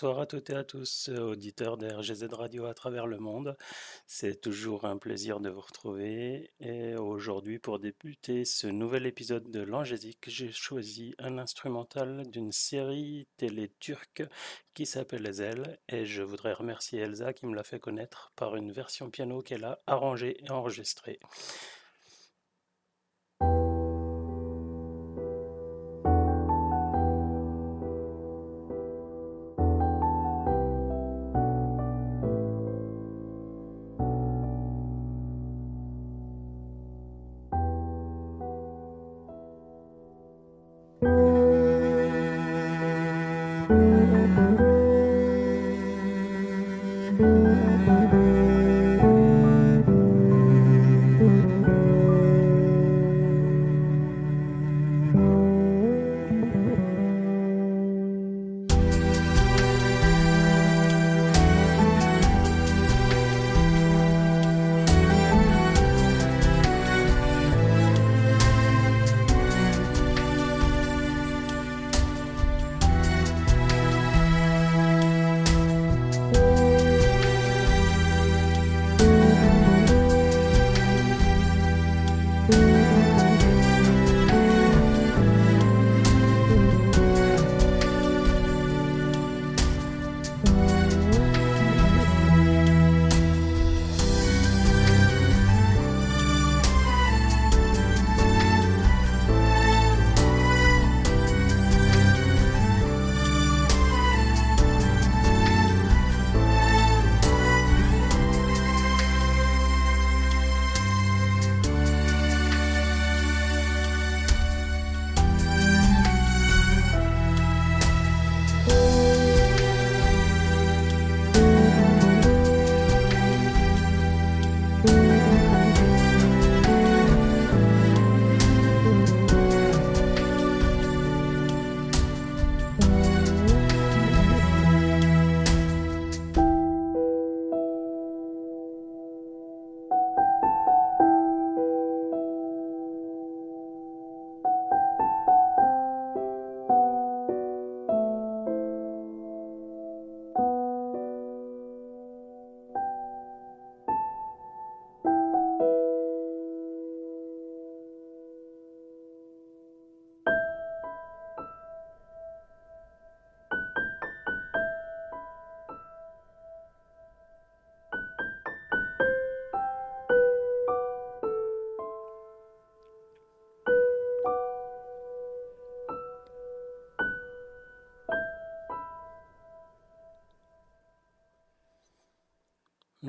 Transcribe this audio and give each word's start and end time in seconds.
Bonsoir 0.00 0.20
à 0.20 0.26
toutes 0.26 0.48
et 0.48 0.54
à 0.54 0.64
tous, 0.64 1.10
auditeurs 1.10 1.76
de 1.76 1.86
RGZ 1.86 2.32
Radio 2.32 2.64
à 2.64 2.72
travers 2.72 3.06
le 3.06 3.18
monde. 3.18 3.54
C'est 4.06 4.40
toujours 4.40 4.86
un 4.86 4.96
plaisir 4.96 5.40
de 5.40 5.50
vous 5.50 5.60
retrouver. 5.60 6.52
Et 6.58 6.94
aujourd'hui, 6.96 7.58
pour 7.58 7.78
débuter 7.78 8.46
ce 8.46 8.66
nouvel 8.66 9.04
épisode 9.04 9.50
de 9.50 9.60
L'Angésique, 9.60 10.24
j'ai 10.26 10.52
choisi 10.52 11.14
un 11.18 11.36
instrumental 11.36 12.30
d'une 12.30 12.50
série 12.50 13.28
télé 13.36 13.70
turque 13.78 14.22
qui 14.72 14.86
s'appelle 14.86 15.38
Ailes. 15.38 15.78
Et 15.90 16.06
je 16.06 16.22
voudrais 16.22 16.54
remercier 16.54 17.00
Elsa 17.00 17.34
qui 17.34 17.44
me 17.44 17.54
l'a 17.54 17.62
fait 17.62 17.78
connaître 17.78 18.32
par 18.36 18.56
une 18.56 18.72
version 18.72 19.10
piano 19.10 19.42
qu'elle 19.42 19.64
a 19.64 19.82
arrangée 19.86 20.42
et 20.42 20.50
enregistrée. 20.50 21.20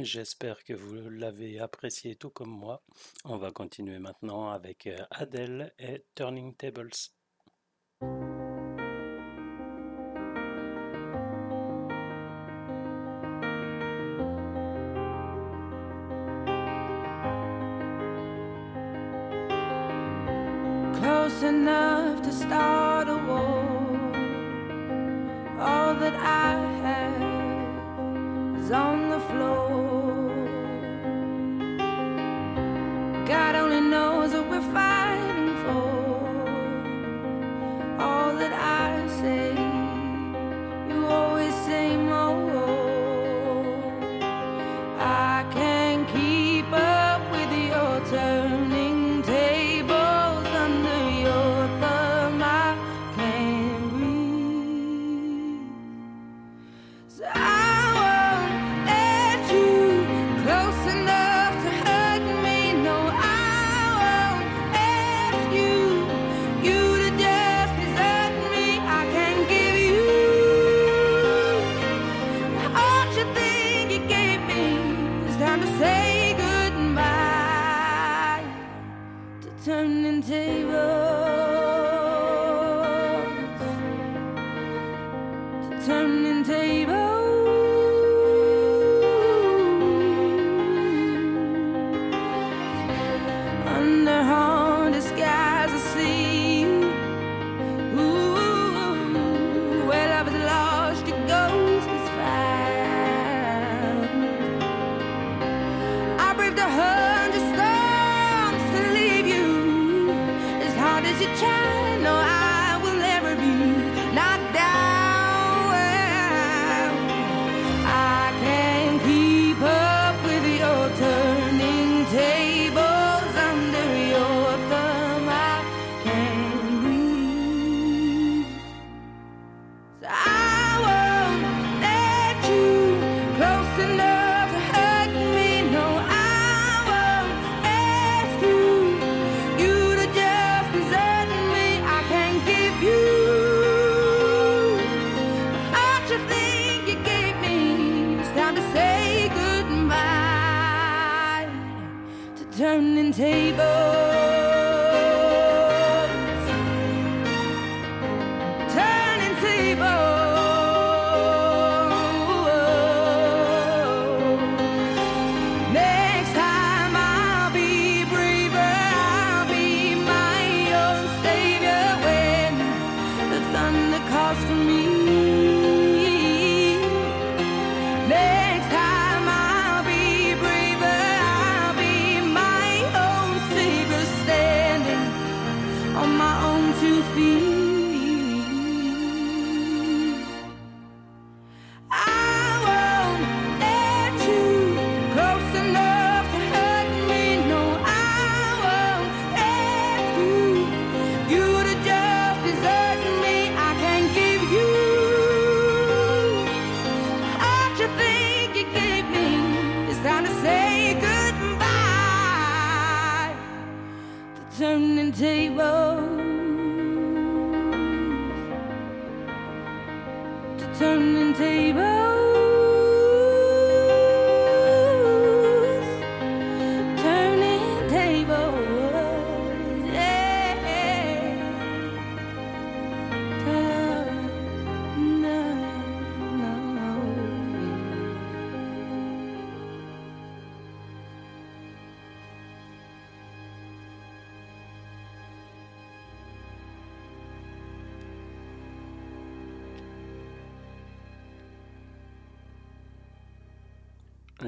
J'espère 0.03 0.63
que 0.63 0.73
vous 0.73 1.09
l'avez 1.09 1.59
apprécié 1.59 2.15
tout 2.15 2.31
comme 2.31 2.49
moi. 2.49 2.81
On 3.23 3.37
va 3.37 3.51
continuer 3.51 3.99
maintenant 3.99 4.49
avec 4.49 4.87
euh, 4.87 4.97
Adele 5.11 5.73
et 5.77 6.05
Turning 6.15 6.55
Tables. 6.55 6.89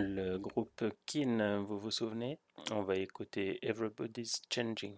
le 0.03 0.37
groupe 0.37 0.83
Kin, 1.05 1.61
vous 1.61 1.79
vous 1.79 1.91
souvenez? 1.91 2.37
On 2.71 2.83
va 2.83 2.97
écouter 2.97 3.57
Everybody's 3.65 4.41
Changing. 4.49 4.97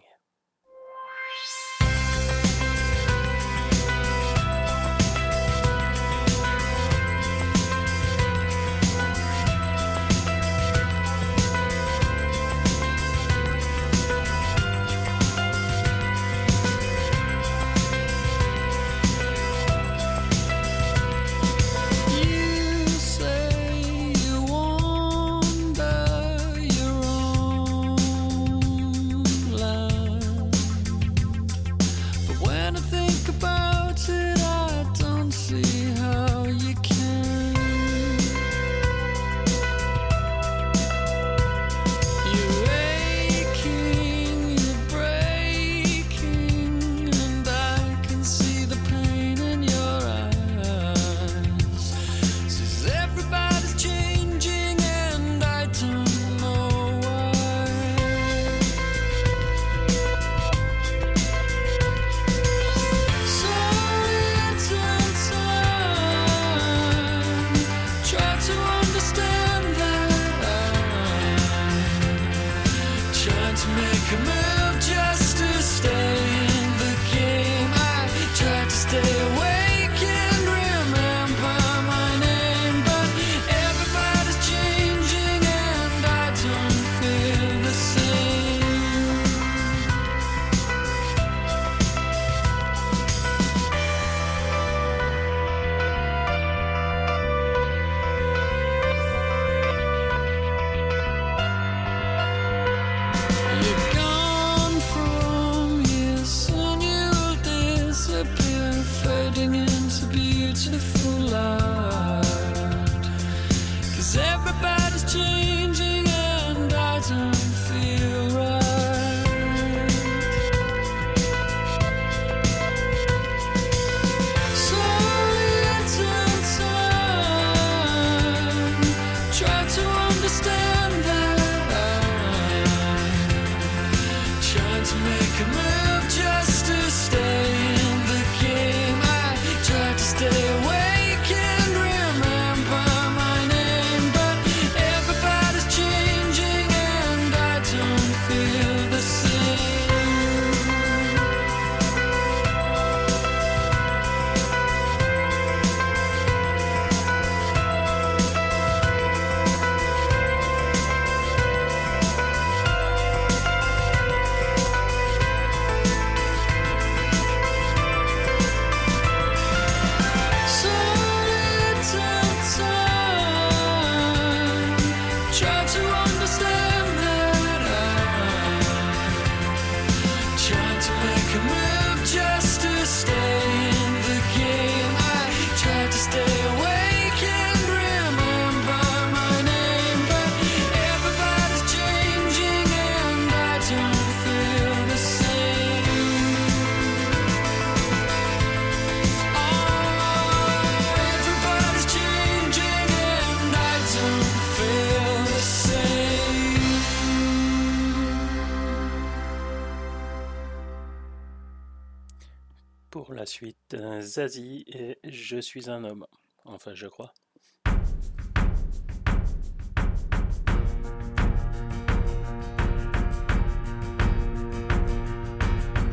Et 214.18 214.96
Je 215.04 215.38
suis 215.38 215.68
un 215.68 215.84
homme. 215.84 216.06
Enfin, 216.46 216.72
je 216.74 216.86
crois. 216.86 217.12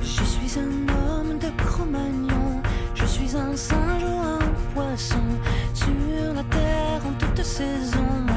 Je 0.01 0.23
suis 0.23 0.59
un 0.59 0.87
homme 0.87 1.37
de 1.37 1.49
Cro-Magnon, 1.63 2.61
je 2.95 3.05
suis 3.05 3.35
un 3.35 3.57
singe 3.57 4.03
ou 4.03 4.17
un 4.17 4.39
poisson 4.73 5.23
sur 5.73 6.33
la 6.33 6.43
terre 6.43 7.01
en 7.05 7.13
toute 7.17 7.43
saison. 7.43 8.32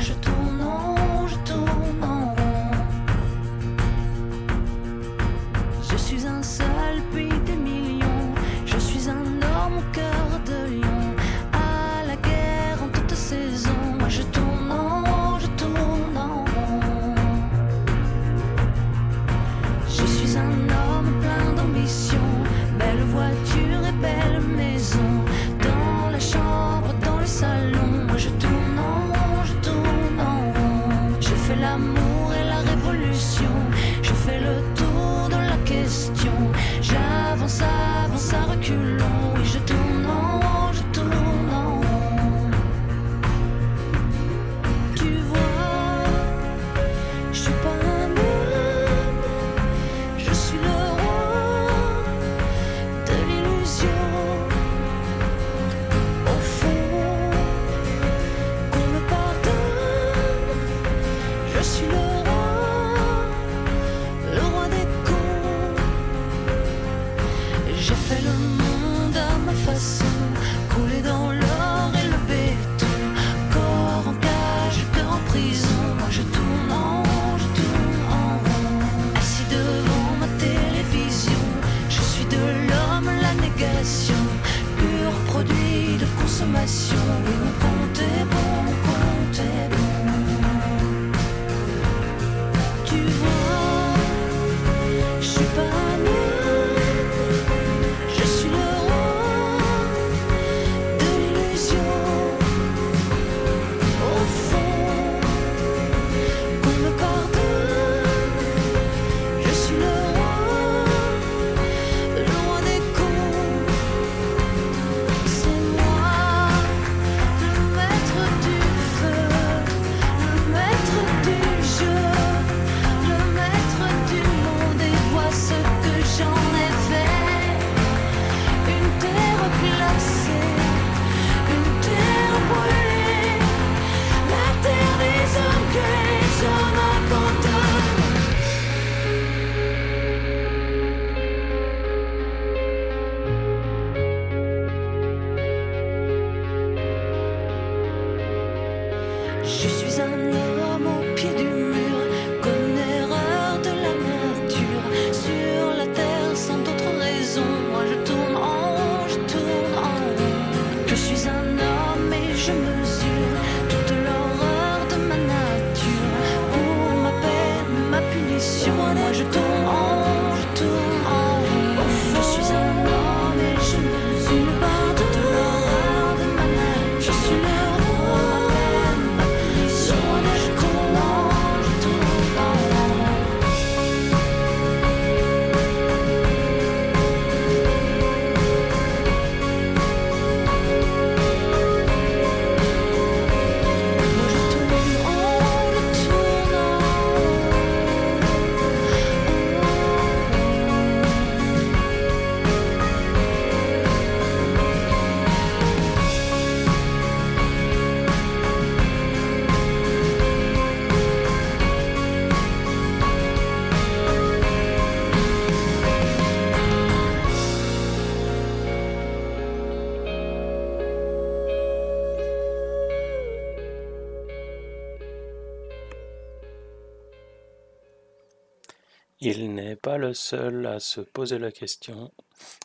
Le 229.99 230.15
seul 230.15 230.67
à 230.67 230.81
se 230.81 231.01
poser 231.01 231.39
la 231.39 231.53
question. 231.53 232.13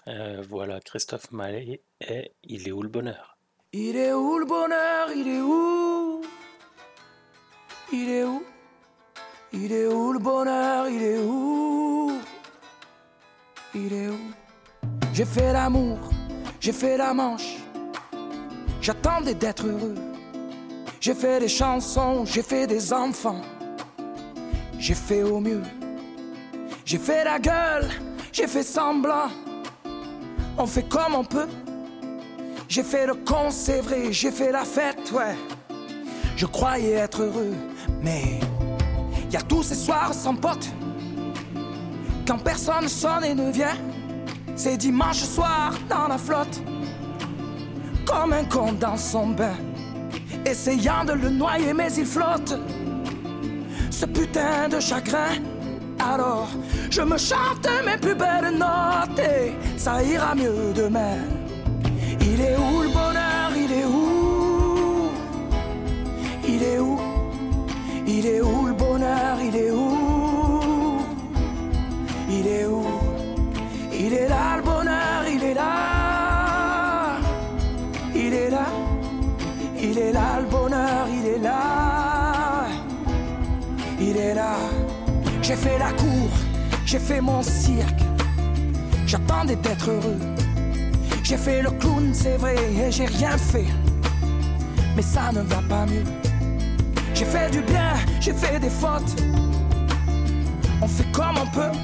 Euh, 0.08 0.44
voilà 0.48 0.80
Christophe 0.80 1.32
Mallet 1.32 1.82
et 2.02 2.34
Il 2.44 2.68
est 2.68 2.72
où 2.72 2.82
le 2.82 2.90
bonheur? 2.90 3.38
Il 3.74 3.96
est 3.96 4.14
où 4.14 4.38
le 4.38 4.46
bonheur? 4.46 5.12
Il 5.16 5.28
est 5.28 5.42
où? 5.42 6.22
Il 7.94 8.10
est 8.10 8.24
où? 8.24 8.44
Il 9.54 9.72
est 9.72 9.88
où 9.88 10.14
le 10.14 10.20
bonheur? 10.20 10.90
Il 10.90 11.04
est 11.04 11.20
où? 11.20 12.20
Il 13.76 13.94
est 13.94 14.08
où? 14.08 14.20
J'ai 15.14 15.26
fait 15.26 15.52
l'amour, 15.54 16.00
j'ai 16.60 16.72
fait 16.72 16.98
la 16.98 17.14
manche. 17.14 17.58
J'attendais 18.82 19.36
d'être 19.36 19.68
heureux. 19.68 19.96
J'ai 21.00 21.14
fait 21.14 21.40
des 21.40 21.50
chansons, 21.50 22.26
j'ai 22.26 22.44
fait 22.44 22.68
des 22.68 22.94
enfants. 22.94 23.42
J'ai 24.80 24.96
fait 24.96 25.24
au 25.24 25.40
mieux. 25.40 25.62
J'ai 26.92 26.98
fait 26.98 27.24
la 27.24 27.40
gueule, 27.40 27.90
j'ai 28.34 28.48
fait 28.48 28.64
semblant. 28.64 29.30
On 30.58 30.66
fait 30.66 30.84
comme 30.90 31.16
on 31.16 31.24
peut. 31.24 31.48
J'ai 32.68 32.84
fait 32.84 33.08
le 33.08 33.14
con, 33.14 33.50
c'est 33.50 33.80
vrai, 33.80 34.12
j'ai 34.12 34.30
fait 34.30 34.52
la 34.52 34.66
fête, 34.66 35.10
ouais. 35.14 35.38
Je 36.36 36.46
croyais 36.46 36.96
être 36.96 37.24
heureux, 37.24 37.56
mais 38.02 38.42
y 39.32 39.38
a 39.38 39.42
tous 39.42 39.64
ces 39.64 39.76
soirs 39.76 40.14
sans 40.14 40.36
pote. 40.36 40.68
Quand 42.28 42.40
personne 42.40 42.90
sonne 42.90 43.24
et 43.24 43.36
ne 43.36 43.50
vient, 43.52 43.78
C'est 44.58 44.76
dimanche 44.76 45.24
soir 45.24 45.74
dans 45.88 46.10
la 46.10 46.18
flotte, 46.18 46.62
comme 48.06 48.34
un 48.34 48.44
con 48.44 48.74
dans 48.74 48.98
son 48.98 49.28
bain, 49.28 49.56
essayant 50.46 51.06
de 51.06 51.14
le 51.14 51.30
noyer, 51.30 51.74
mais 51.74 51.94
il 51.94 52.06
flotte. 52.06 52.60
Ce 53.90 54.06
putain 54.06 54.68
de 54.68 54.82
chagrin. 54.82 55.38
Alors, 56.02 56.50
je 56.90 57.02
me 57.02 57.18
chante 57.18 57.68
mes 57.86 57.98
plus 57.98 58.16
belles 58.16 58.58
notes 58.58 59.20
et 59.20 59.54
ça 59.78 60.04
ira 60.04 60.34
mieux 60.36 60.74
demain. 60.76 61.20
Il 62.20 62.42
est 62.42 62.58
où 62.58 62.82
le 62.82 62.90
bonheur? 62.90 63.52
Il 63.56 63.72
est 63.72 63.86
où? 63.86 65.12
Il 66.48 66.64
est 66.64 66.80
où? 66.80 67.00
Il 68.08 68.26
est 68.26 68.42
où 68.42 68.66
le 68.66 68.74
bonheur? 68.74 69.38
Il 69.42 69.56
est 69.56 69.72
où? 69.72 71.00
Il 72.30 72.48
est 72.48 72.66
où? 72.66 72.84
Il 73.94 74.14
est 74.14 74.28
là 74.28 74.58
le 74.58 74.64
bonheur, 74.64 74.71
J'ai 85.52 85.58
fait 85.58 85.78
la 85.78 85.92
cour, 85.92 86.30
j'ai 86.86 86.98
fait 86.98 87.20
mon 87.20 87.44
cirque. 87.44 88.04
J'attendais 89.06 89.58
d'être 89.58 89.90
heureux. 89.90 90.18
J'ai 91.24 91.36
fait 91.36 91.62
le 91.62 91.72
clown, 91.72 92.12
c'est 92.14 92.38
vrai, 92.38 92.56
et 92.56 92.90
j'ai 92.90 93.06
rien 93.06 93.38
fait. 93.38 93.66
Mais 94.96 95.02
ça 95.02 95.30
ne 95.34 95.42
va 95.42 95.62
pas 95.68 95.86
mieux. 95.86 96.06
J'ai 97.14 97.26
fait 97.26 97.52
du 97.52 97.60
bien, 97.64 97.96
j'ai 98.22 98.32
fait 98.32 98.62
des 98.62 98.70
fautes. 98.70 99.22
On 100.82 100.88
fait 100.88 101.12
comme 101.12 101.38
on 101.38 101.48
peut. 101.48 101.78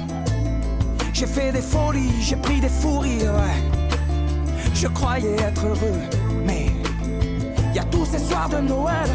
J'ai 1.12 1.26
fait 1.26 1.52
des 1.52 1.60
folies, 1.60 2.22
j'ai 2.22 2.36
pris 2.36 2.62
des 2.62 2.70
fous 2.70 3.02
ouais. 3.02 3.20
Je 4.72 4.88
croyais 4.88 5.36
être 5.42 5.66
heureux, 5.66 6.00
mais 6.46 6.68
y 7.74 7.78
a 7.78 7.84
tous 7.84 8.06
ces 8.06 8.18
soirs 8.18 8.48
de 8.48 8.60
Noël 8.66 9.10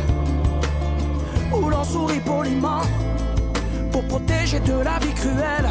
où 1.52 1.70
l'on 1.70 1.84
sourit 1.84 2.20
poliment 2.20 2.84
pour 3.94 4.04
protéger 4.06 4.60
de 4.60 4.74
la 4.74 4.98
vie 5.00 5.14
cruelle 5.14 5.70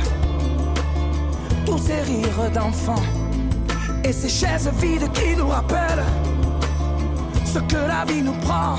tous 1.67 1.79
ces 1.79 2.01
rires 2.01 2.51
d'enfants 2.55 3.07
et 4.05 4.13
ces 4.13 4.29
chaises 4.29 4.71
vides 4.81 5.11
qui 5.13 5.37
nous 5.37 5.49
rappellent 5.49 6.05
ce 7.45 7.59
que 7.59 7.77
la 7.77 8.05
vie 8.07 8.23
nous 8.23 8.39
prend. 8.47 8.77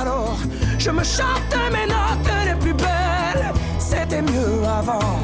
Alors, 0.00 0.38
je 0.78 0.90
me 0.90 1.04
chante 1.04 1.54
mes 1.72 1.86
notes 1.86 2.30
les 2.46 2.56
plus 2.58 2.74
belles. 2.74 3.52
C'était 3.78 4.22
mieux 4.22 4.64
avant. 4.66 5.20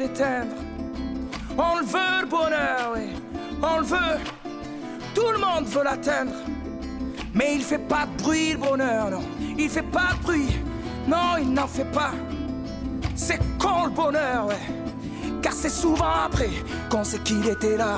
On 0.00 1.78
le 1.78 1.84
veut 1.84 2.20
le 2.20 2.26
bonheur, 2.26 2.92
oui. 2.94 3.08
On 3.60 3.78
le 3.78 3.84
veut. 3.84 4.18
Tout 5.12 5.32
le 5.32 5.38
monde 5.38 5.66
veut 5.66 5.82
l'atteindre. 5.82 6.32
Mais 7.34 7.56
il 7.56 7.62
fait 7.62 7.78
pas 7.78 8.06
de 8.06 8.22
bruit 8.22 8.52
le 8.52 8.58
bonheur, 8.58 9.10
non. 9.10 9.22
Il 9.58 9.68
fait 9.68 9.82
pas 9.82 10.12
de 10.16 10.22
bruit. 10.22 10.56
Non, 11.08 11.36
il 11.40 11.52
n'en 11.52 11.66
fait 11.66 11.90
pas. 11.90 12.12
C'est 13.16 13.40
con 13.58 13.86
le 13.86 13.90
bonheur, 13.90 14.46
ouais. 14.46 14.60
Car 15.42 15.52
c'est 15.52 15.68
souvent 15.68 16.26
après 16.26 16.50
qu'on 16.90 17.02
sait 17.02 17.18
qu'il 17.18 17.48
était 17.48 17.76
là. 17.76 17.96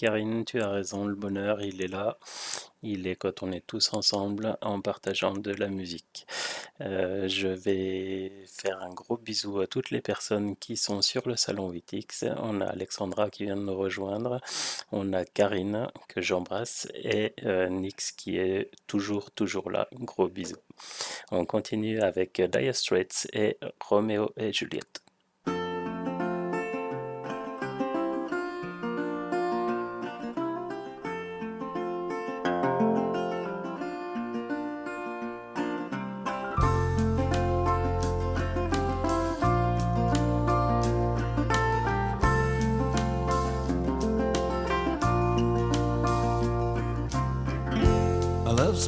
Karine, 0.00 0.46
tu 0.46 0.62
as 0.62 0.70
raison, 0.70 1.04
le 1.04 1.14
bonheur, 1.14 1.60
il 1.60 1.82
est 1.82 1.86
là. 1.86 2.16
Il 2.82 3.06
est 3.06 3.16
quand 3.16 3.42
on 3.42 3.52
est 3.52 3.66
tous 3.66 3.92
ensemble 3.92 4.56
en 4.62 4.80
partageant 4.80 5.34
de 5.34 5.52
la 5.52 5.68
musique. 5.68 6.26
Euh, 6.80 7.28
je 7.28 7.48
vais 7.48 8.32
faire 8.46 8.80
un 8.82 8.88
gros 8.94 9.18
bisou 9.18 9.60
à 9.60 9.66
toutes 9.66 9.90
les 9.90 10.00
personnes 10.00 10.56
qui 10.56 10.78
sont 10.78 11.02
sur 11.02 11.28
le 11.28 11.36
salon 11.36 11.70
8X. 11.70 12.34
On 12.38 12.62
a 12.62 12.64
Alexandra 12.64 13.28
qui 13.28 13.44
vient 13.44 13.58
de 13.58 13.62
nous 13.62 13.76
rejoindre. 13.76 14.40
On 14.90 15.12
a 15.12 15.26
Karine 15.26 15.88
que 16.08 16.22
j'embrasse 16.22 16.88
et 16.94 17.34
euh, 17.44 17.68
Nix 17.68 18.12
qui 18.12 18.38
est 18.38 18.70
toujours, 18.86 19.30
toujours 19.30 19.70
là. 19.70 19.86
Gros 19.92 20.28
bisous. 20.28 20.56
On 21.30 21.44
continue 21.44 22.00
avec 22.00 22.40
Dire 22.40 22.74
Straits 22.74 23.28
et 23.34 23.58
Roméo 23.78 24.32
et 24.38 24.50
Juliette. 24.50 25.02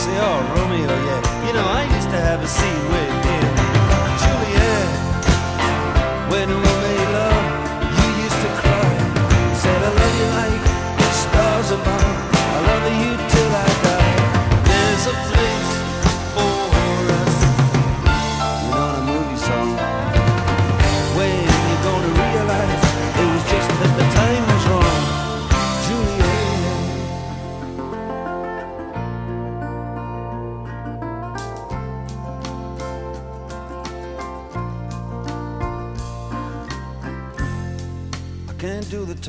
say, 0.00 0.16
oh, 0.18 0.40
Romeo, 0.56 0.88
yeah. 0.88 1.46
You 1.46 1.52
know, 1.52 1.66
I 1.66 1.82
used 1.96 2.08
to 2.08 2.16
have 2.16 2.40
a 2.42 2.48
scene 2.48 2.84
with 2.88 3.24
him. 3.26 3.39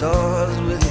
stars 0.00 0.58
with 0.62 0.89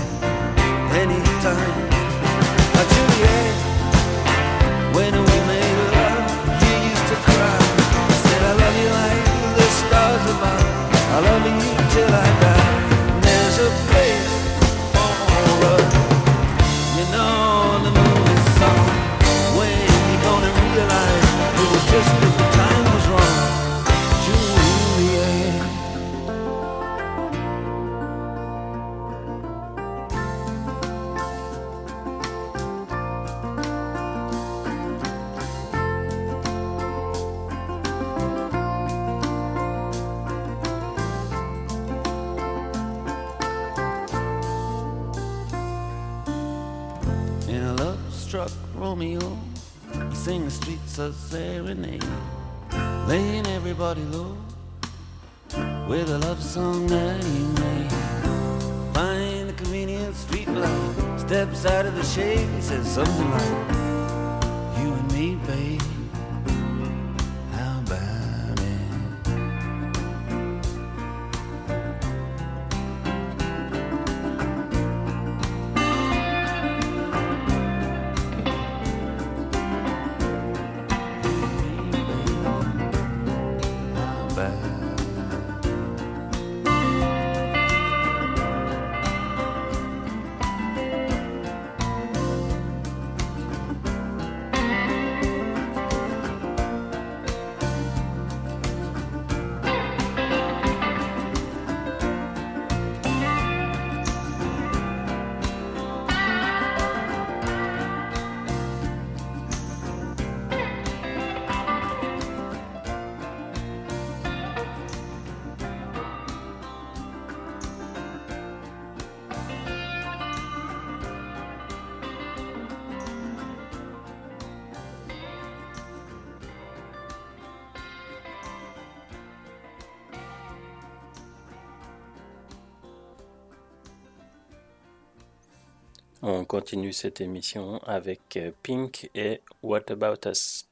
On 136.31 136.45
continue 136.45 136.93
cette 136.93 137.21
émission 137.21 137.79
avec 137.85 138.37
euh, 138.37 138.51
Pink 138.61 139.09
et 139.15 139.41
What 139.63 139.91
About 139.91 140.29
Us. 140.29 140.68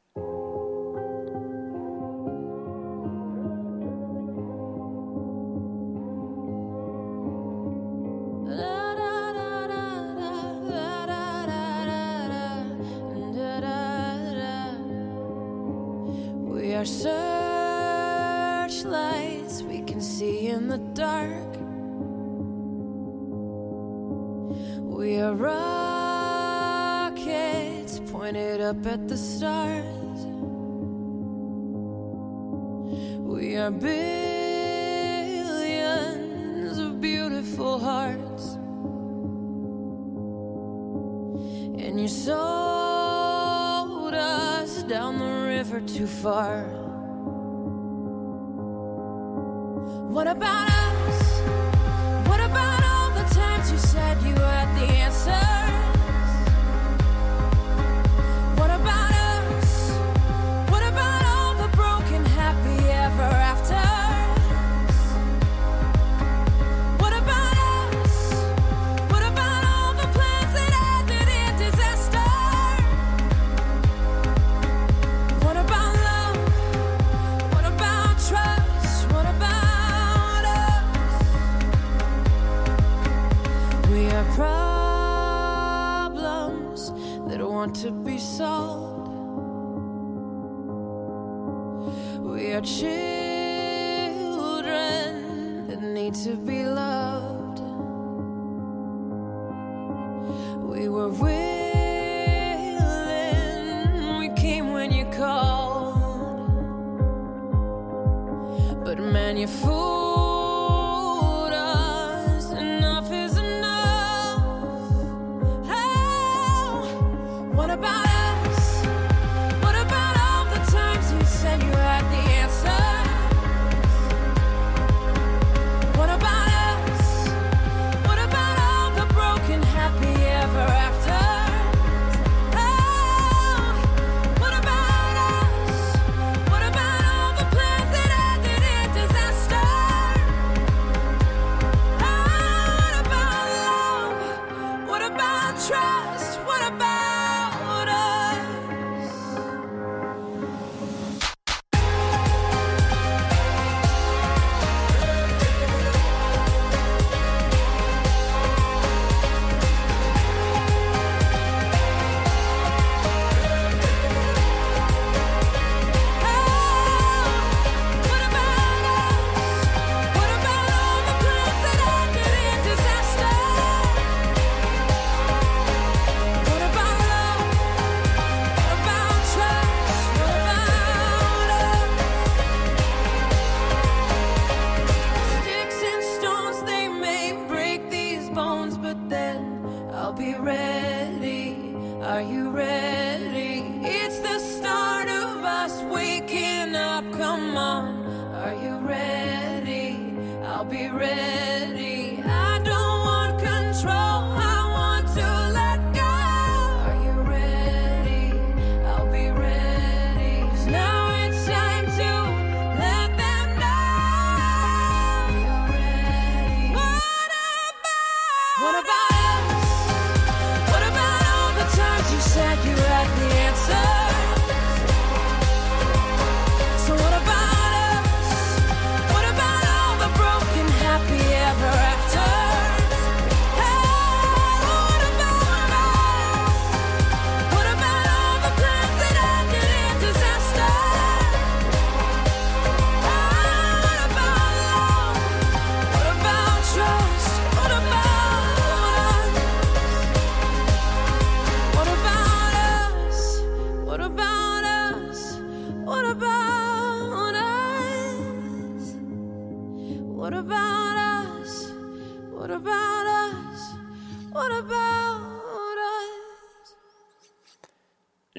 red. 192.57 192.96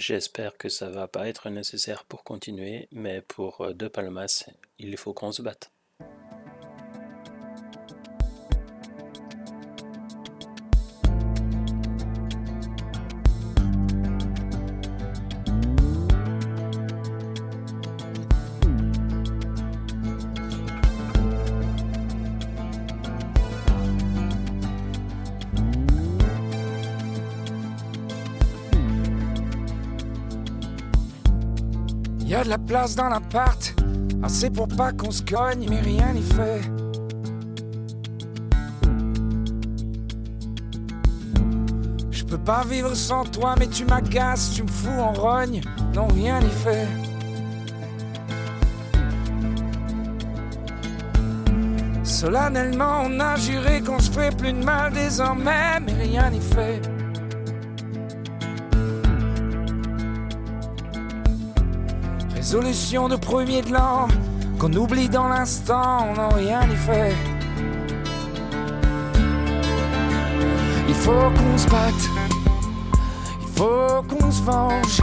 J'espère 0.09 0.57
que 0.57 0.71
ça 0.71 0.89
va 0.89 1.07
pas 1.07 1.29
être 1.29 1.51
nécessaire 1.51 2.03
pour 2.07 2.25
continuer, 2.25 2.89
mais 2.93 3.21
pour 3.21 3.61
euh, 3.61 3.75
deux 3.75 3.91
palmas, 3.91 4.49
il 4.79 4.97
faut 4.97 5.13
qu'on 5.13 5.33
se 5.33 5.43
batte. 5.43 5.71
la 32.49 32.57
place 32.57 32.95
dans 32.95 33.11
l'appart, 33.11 33.75
ah, 34.23 34.27
assez 34.27 34.49
pour 34.49 34.69
pas 34.69 34.93
qu'on 34.93 35.11
se 35.11 35.23
cogne, 35.23 35.67
mais 35.69 35.81
rien 35.81 36.13
n'y 36.15 36.23
fait. 36.23 36.63
Je 42.11 42.25
peux 42.25 42.39
pas 42.39 42.65
vivre 42.65 42.95
sans 42.95 43.25
toi, 43.25 43.55
mais 43.59 43.67
tu 43.67 43.85
m'agaces, 43.85 44.53
tu 44.55 44.63
me 44.63 44.69
fous 44.69 44.99
en 44.99 45.13
rogne, 45.13 45.61
non 45.95 46.07
rien 46.09 46.41
n'y 46.41 46.51
fait. 46.51 46.89
Solennellement, 52.03 53.03
on 53.05 53.21
a 53.21 53.37
juré 53.37 53.83
qu'on 53.83 53.99
se 53.99 54.11
fait 54.11 54.35
plus 54.35 54.55
de 54.55 54.65
mal 54.65 54.93
désormais, 54.95 55.81
mais 55.85 55.93
rien 55.93 56.31
n'y 56.31 56.41
fait. 56.41 56.81
Résolution 62.51 63.11
de 63.11 63.17
premier 63.17 63.61
de 63.61 63.75
l'an, 63.75 64.09
qu'on 64.59 64.73
oublie 64.73 65.11
dans 65.11 65.29
l'instant, 65.29 66.07
on 66.09 66.15
n'a 66.15 66.29
rien 66.29 66.67
n'y 66.67 66.77
fait. 66.77 67.15
Il 70.89 70.95
faut 70.95 71.11
qu'on 71.11 71.59
se 71.59 71.69
batte, 71.69 72.09
il 73.43 73.49
faut 73.49 74.03
qu'on 74.09 74.31
se 74.31 74.43
venge, 74.45 75.03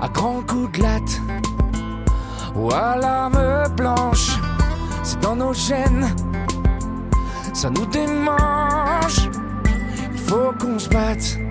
à 0.00 0.08
grands 0.08 0.40
coups 0.40 0.78
de 0.78 0.82
latte, 0.82 1.20
ou 2.54 2.72
à 2.72 2.96
l'arme 2.96 3.68
blanche, 3.76 4.38
c'est 5.02 5.20
dans 5.20 5.36
nos 5.36 5.52
gènes, 5.52 6.08
ça 7.52 7.68
nous 7.68 7.84
démange, 7.84 9.28
il 10.10 10.18
faut 10.18 10.54
qu'on 10.58 10.78
se 10.78 10.88
batte. 10.88 11.45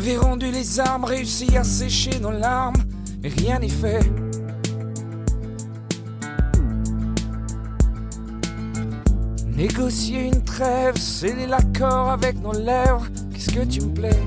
Avait 0.00 0.16
rendu 0.16 0.50
les 0.50 0.80
armes, 0.80 1.04
réussi 1.04 1.58
à 1.58 1.62
sécher 1.62 2.18
nos 2.20 2.30
larmes, 2.30 2.82
mais 3.22 3.28
rien 3.28 3.58
n'est 3.58 3.68
fait. 3.68 4.00
Négocier 9.54 10.22
une 10.22 10.42
trêve, 10.42 10.96
sceller 10.96 11.46
l'accord 11.46 12.08
avec 12.08 12.40
nos 12.40 12.54
lèvres, 12.54 13.06
qu'est-ce 13.30 13.50
que 13.50 13.64
tu 13.66 13.82
me 13.82 13.92
plais? 13.92 14.22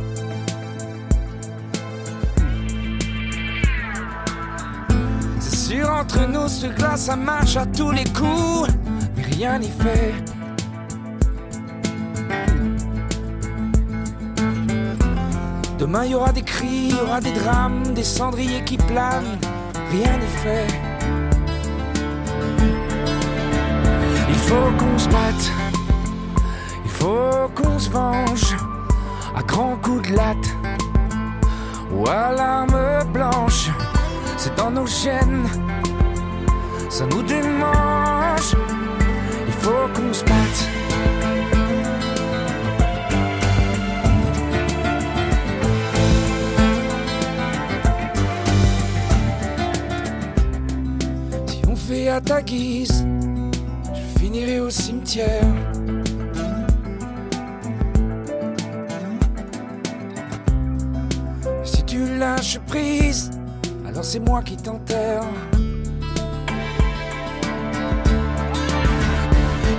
C'est 5.39 5.55
sûr, 5.55 5.89
entre 5.89 6.27
nous, 6.27 6.47
ce 6.47 6.67
glace, 6.67 7.05
ça 7.05 7.15
marche 7.15 7.57
à 7.57 7.65
tous 7.65 7.89
les 7.89 8.03
coups, 8.03 8.69
mais 9.17 9.23
rien 9.23 9.57
n'y 9.57 9.69
fait. 9.69 10.32
Demain, 15.93 16.05
il 16.05 16.11
y 16.13 16.15
aura 16.15 16.31
des 16.31 16.41
cris, 16.41 16.89
il 16.89 16.97
y 16.97 16.99
aura 17.01 17.21
des 17.21 17.31
drames, 17.33 17.93
des 17.93 18.03
cendriers 18.03 18.63
qui 18.63 18.77
planent, 18.77 19.37
rien 19.91 20.17
n'est 20.17 20.37
fait. 20.41 20.65
Il 24.27 24.35
faut 24.35 24.71
qu'on 24.79 24.97
se 24.97 25.07
batte, 25.07 25.51
il 26.83 26.89
faut 26.89 27.47
qu'on 27.53 27.77
se 27.77 27.91
venge, 27.91 28.57
à 29.35 29.43
grands 29.43 29.77
coups 29.83 30.09
de 30.09 30.15
latte, 30.15 30.55
ou 31.91 32.07
à 32.09 32.31
l'arme 32.31 33.03
blanche, 33.13 33.69
c'est 34.35 34.55
dans 34.55 34.71
nos 34.71 34.87
chaînes, 34.87 35.45
ça 36.89 37.05
nous 37.05 37.21
démange, 37.21 38.55
il 39.45 39.53
faut 39.53 39.87
qu'on 39.93 40.11
se 40.11 40.23
batte. 40.23 40.72
Ta 52.25 52.41
guise, 52.41 53.05
je 53.93 54.19
finirai 54.19 54.59
au 54.59 54.69
cimetière. 54.69 55.43
Si 61.63 61.83
tu 61.83 62.17
lâches 62.17 62.59
prise, 62.67 63.31
alors 63.87 64.05
c'est 64.05 64.19
moi 64.19 64.41
qui 64.41 64.55
t'enterre. 64.57 65.23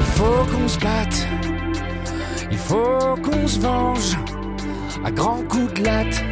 Il 0.01 0.07
faut 0.17 0.45
qu'on 0.51 0.69
se 0.69 0.79
batte, 0.79 1.27
il 2.51 2.59
faut 2.59 3.17
qu'on 3.23 3.47
se 3.47 3.61
venge, 3.61 4.17
à 5.05 5.11
grands 5.11 5.43
coups 5.49 5.75
de 5.75 5.85
latte, 5.85 6.23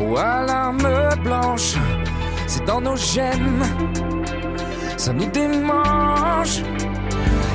ou 0.00 0.16
à 0.16 0.44
l'arme 0.46 0.88
blanche, 1.22 1.74
c'est 2.46 2.64
dans 2.64 2.80
nos 2.80 2.96
gènes 2.96 3.62
ça 5.06 5.12
nous 5.12 5.26
démange. 5.26 6.64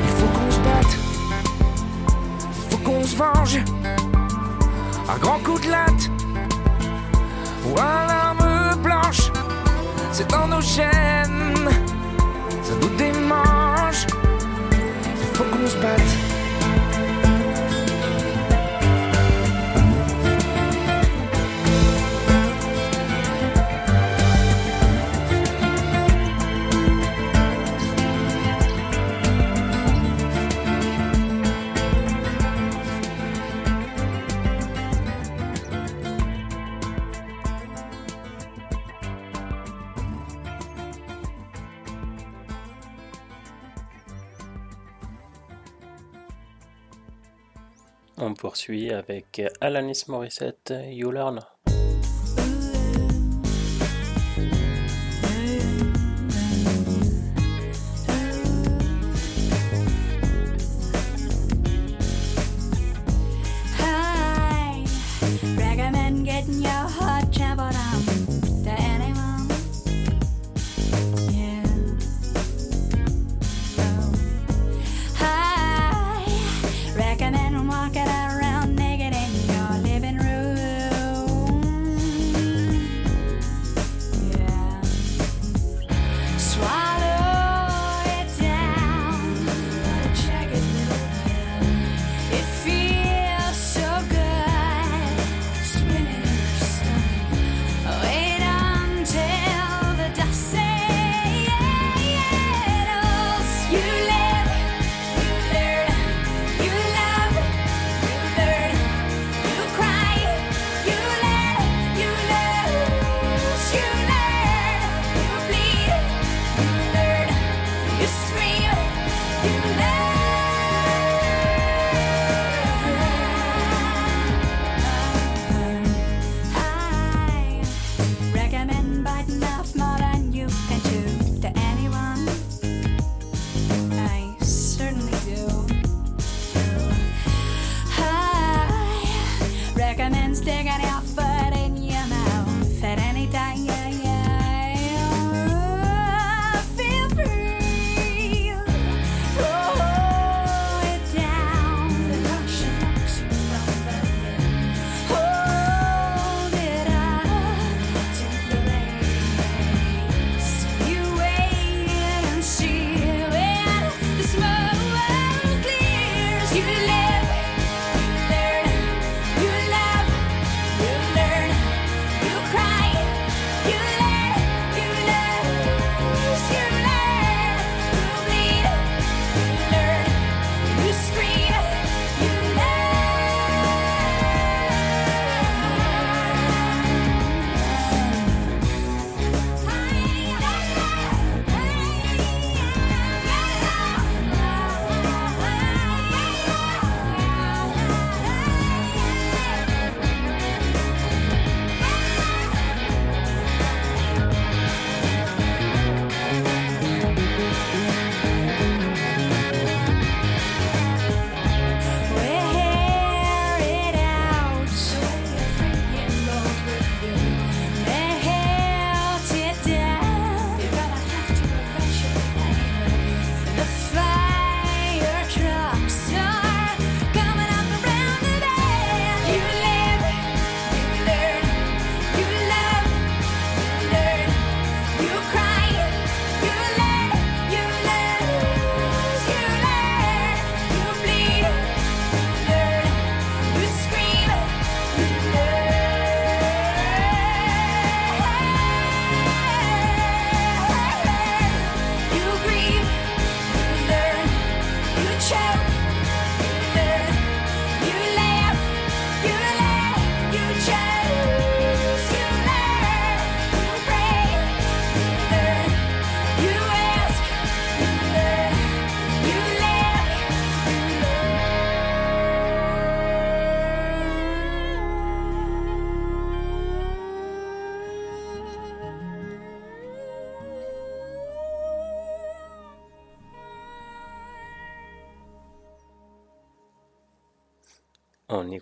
Il 0.04 0.12
faut 0.18 0.32
qu'on 0.36 0.52
se 0.52 0.60
batte, 0.62 0.96
il 2.56 2.72
faut 2.72 2.78
qu'on 2.78 3.04
se 3.04 3.16
venge. 3.18 3.60
À 5.10 5.20
grands 5.20 5.40
coups 5.40 5.62
de 5.66 5.70
latte 5.70 6.10
ou 7.66 7.78
à 7.78 8.06
l'arme 8.08 8.82
blanche, 8.82 9.34
c'est 10.14 10.30
dans 10.30 10.48
nos 10.48 10.62
chaînes. 10.62 11.68
Ça 12.64 12.74
nous 12.82 12.96
démange. 12.96 14.08
Il 15.04 15.36
faut 15.36 15.44
qu'on 15.44 15.68
se 15.68 15.76
batte. 15.76 16.21
Avec 48.72 49.42
Alanis 49.60 50.06
Morissette, 50.08 50.74
You 50.88 51.12
Learn. 51.12 51.42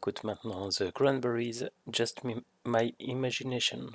Écoute 0.10 0.24
maintenant 0.24 0.70
The 0.70 0.91
Cranberries, 0.91 1.66
Just 1.88 2.24
My 2.66 2.95
Imagination. 2.97 3.91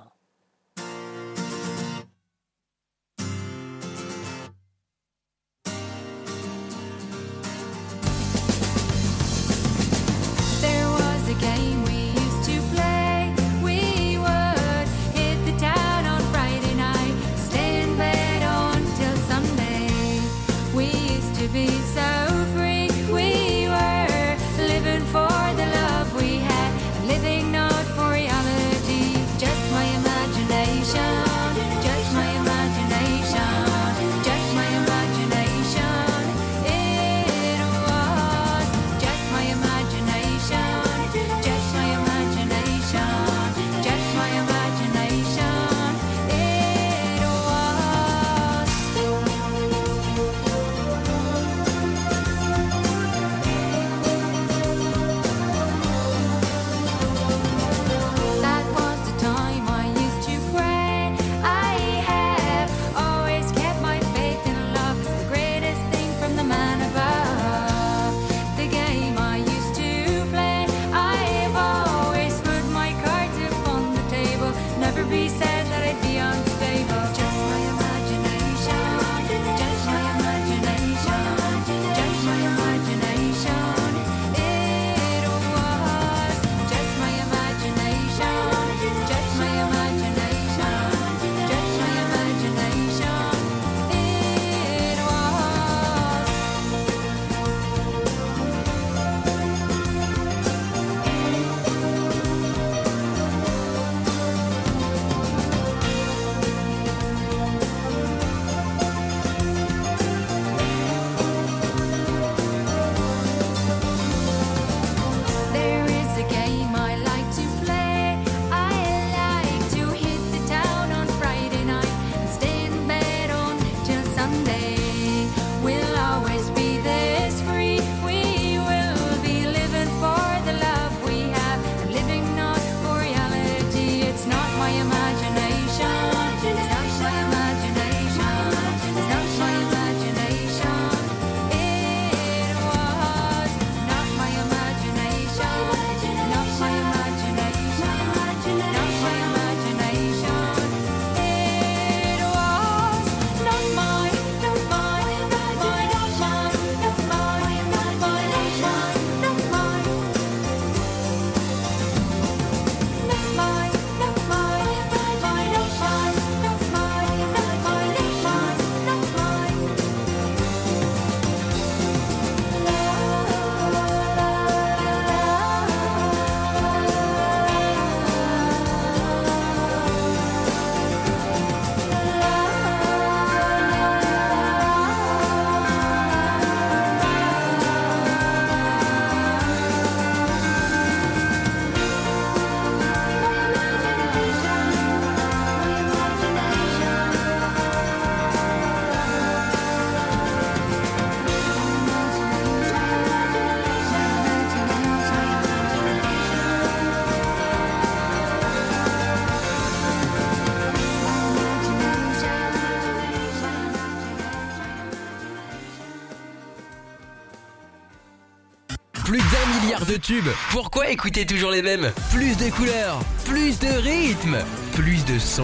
Tubes. 220.05 220.29
Pourquoi 220.51 220.91
écouter 220.91 221.25
toujours 221.25 221.51
les 221.51 221.63
mêmes? 221.63 221.91
Plus 222.13 222.37
de 222.37 222.51
couleurs, 222.55 222.99
plus 223.25 223.59
de 223.59 223.69
rythmes, 223.69 224.37
plus 224.75 225.03
de 225.07 225.19
sons. 225.19 225.43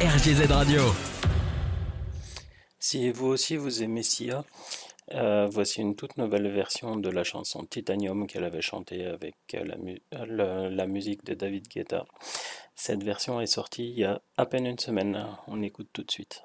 RGZ 0.00 0.50
Radio. 0.50 0.80
Si 2.78 3.10
vous 3.10 3.26
aussi 3.26 3.56
vous 3.56 3.82
aimez 3.82 4.02
Sia, 4.02 4.42
euh, 5.12 5.46
voici 5.50 5.80
une 5.82 5.96
toute 5.96 6.16
nouvelle 6.16 6.50
version 6.50 6.96
de 6.96 7.10
la 7.10 7.24
chanson 7.24 7.64
Titanium 7.64 8.26
qu'elle 8.26 8.44
avait 8.44 8.62
chantée 8.62 9.04
avec 9.04 9.34
euh, 9.54 9.64
la, 9.64 9.76
mu- 9.76 10.00
euh, 10.14 10.70
la 10.70 10.86
musique 10.86 11.24
de 11.24 11.34
David 11.34 11.68
Guetta. 11.68 12.06
Cette 12.74 13.02
version 13.04 13.40
est 13.40 13.46
sortie 13.46 13.90
il 13.90 13.98
y 13.98 14.04
a 14.04 14.22
à 14.38 14.46
peine 14.46 14.66
une 14.66 14.78
semaine. 14.78 15.26
On 15.46 15.60
écoute 15.60 15.88
tout 15.92 16.02
de 16.04 16.10
suite. 16.10 16.42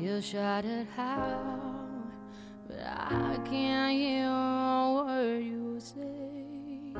You 0.00 0.22
shout 0.22 0.64
it 0.64 0.86
out, 0.96 1.60
but 2.66 2.80
I 2.80 3.36
can't 3.44 3.92
hear 3.92 4.24
a 4.24 5.04
word 5.04 5.44
you 5.44 5.78
say. 5.78 6.94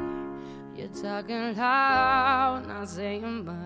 You're 0.76 0.88
talking 0.88 1.56
loud, 1.56 2.68
not 2.68 2.90
saying 2.90 3.46
much. 3.46 3.56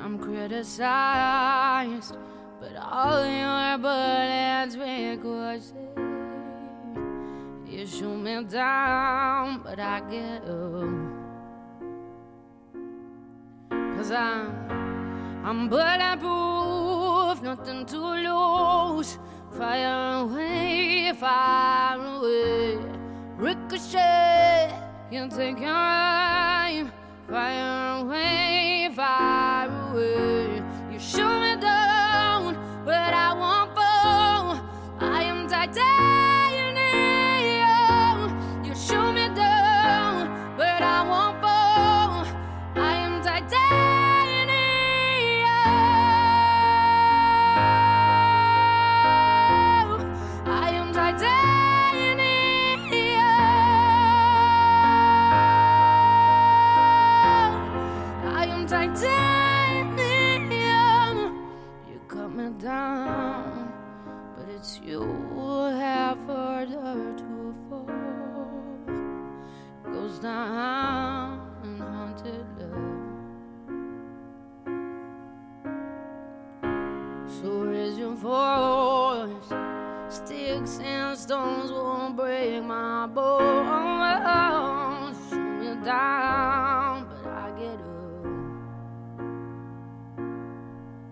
I'm 0.00 0.18
criticized, 0.18 2.16
but 2.58 2.74
all 2.76 3.26
your 3.26 3.76
bullets 3.76 4.76
ricochet. 4.76 5.92
You 7.66 7.86
shoot 7.86 8.16
me 8.16 8.44
down, 8.44 9.60
but 9.62 9.78
I 9.78 10.00
get 10.08 10.42
up. 10.48 11.17
Cause 13.98 14.12
I'm, 14.12 14.54
I'm 15.44 15.68
bulletproof, 15.68 17.42
nothing 17.42 17.84
to 17.86 17.98
lose. 17.98 19.18
Fire 19.58 20.20
away, 20.22 21.12
fire 21.18 21.98
away. 21.98 22.78
Ricochet, 23.36 24.72
you 25.10 25.28
take 25.28 25.58
your 25.58 25.74
aim. 25.74 26.92
Fire 27.28 28.04
away, 28.04 28.88
fire 28.94 29.68
away. 29.90 30.62
You 30.92 31.00
shoot 31.00 31.40
me 31.40 31.60
down, 31.60 32.54
but 32.84 33.12
I 33.12 33.34
won't 33.34 33.74
fall. 33.74 34.60
I 35.00 35.24
am 35.24 35.48
tied. 35.48 36.17
So 70.20 70.26
raise 77.62 77.96
your 77.96 78.14
voice. 78.14 79.52
Sticks 80.08 80.80
and 80.80 81.16
stones 81.16 81.70
won't 81.70 82.16
break 82.16 82.64
my 82.64 83.06
bones. 83.06 85.16
Shoot 85.30 85.60
me 85.60 85.76
down, 85.84 87.06
but 87.06 87.24
I 87.30 87.52
get 87.56 87.80
up. 87.80 88.24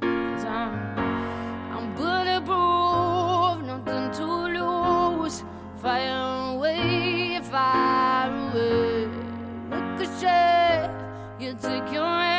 Cause 0.00 0.44
I'm 0.44 0.86
took 11.61 11.92
your 11.92 12.04
hand. 12.04 12.36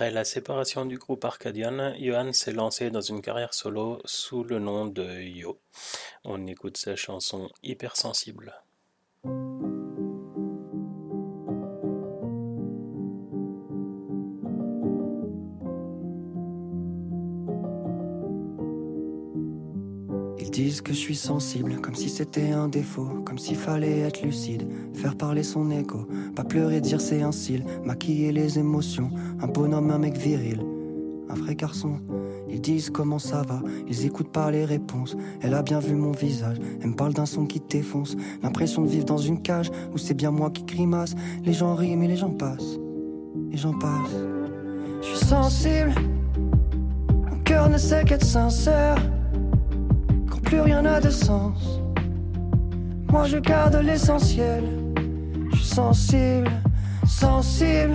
Après 0.00 0.12
la 0.12 0.24
séparation 0.24 0.86
du 0.86 0.96
groupe 0.96 1.26
Arcadian, 1.26 1.92
Johan 1.98 2.32
s'est 2.32 2.52
lancé 2.52 2.90
dans 2.90 3.02
une 3.02 3.20
carrière 3.20 3.52
solo 3.52 4.00
sous 4.06 4.44
le 4.44 4.58
nom 4.58 4.86
de 4.86 5.20
Yo. 5.20 5.60
On 6.24 6.46
écoute 6.46 6.78
sa 6.78 6.96
chanson 6.96 7.50
Hypersensible. 7.62 8.54
Disent 20.62 20.82
que 20.82 20.92
je 20.92 20.98
suis 20.98 21.16
sensible, 21.16 21.80
comme 21.80 21.94
si 21.94 22.10
c'était 22.10 22.50
un 22.50 22.68
défaut, 22.68 23.08
comme 23.24 23.38
s'il 23.38 23.56
fallait 23.56 24.00
être 24.00 24.22
lucide, 24.22 24.68
faire 24.92 25.16
parler 25.16 25.42
son 25.42 25.70
écho, 25.70 26.06
pas 26.36 26.44
pleurer, 26.44 26.82
dire 26.82 27.00
c'est 27.00 27.22
un 27.22 27.32
cil, 27.32 27.64
maquiller 27.82 28.30
les 28.30 28.58
émotions, 28.58 29.10
un 29.40 29.46
bonhomme, 29.46 29.90
un 29.90 29.98
mec 29.98 30.18
viril, 30.18 30.60
un 31.30 31.34
vrai 31.34 31.54
garçon. 31.54 32.00
Ils 32.50 32.60
disent 32.60 32.90
comment 32.90 33.18
ça 33.18 33.40
va, 33.42 33.62
ils 33.88 34.04
écoutent 34.04 34.32
pas 34.32 34.50
les 34.50 34.66
réponses. 34.66 35.16
Elle 35.40 35.54
a 35.54 35.62
bien 35.62 35.80
vu 35.80 35.94
mon 35.94 36.12
visage, 36.12 36.58
elle 36.82 36.90
me 36.90 36.94
parle 36.94 37.14
d'un 37.14 37.26
son 37.26 37.46
qui 37.46 37.60
te 37.60 37.76
défonce. 37.78 38.14
L'impression 38.42 38.82
de 38.82 38.88
vivre 38.88 39.06
dans 39.06 39.16
une 39.16 39.40
cage 39.40 39.70
où 39.94 39.98
c'est 39.98 40.14
bien 40.14 40.30
moi 40.30 40.50
qui 40.50 40.64
grimace. 40.64 41.14
Les 41.42 41.54
gens 41.54 41.74
rient 41.74 41.96
mais 41.96 42.08
les 42.08 42.16
gens 42.16 42.34
passent, 42.34 42.78
les 43.50 43.56
gens 43.56 43.78
passent. 43.78 44.20
Je 45.00 45.06
suis 45.06 45.26
sensible, 45.26 45.94
mon 47.30 47.38
cœur 47.44 47.70
ne 47.70 47.78
sait 47.78 48.04
qu'être 48.04 48.26
sincère 48.26 48.98
plus 50.50 50.62
rien 50.62 50.82
n'a 50.82 51.00
de 51.00 51.10
sens. 51.10 51.80
Moi 53.08 53.24
je 53.26 53.38
garde 53.38 53.76
l'essentiel. 53.76 54.64
Je 55.52 55.56
suis 55.58 55.64
sensible, 55.64 56.50
sensible. 57.06 57.94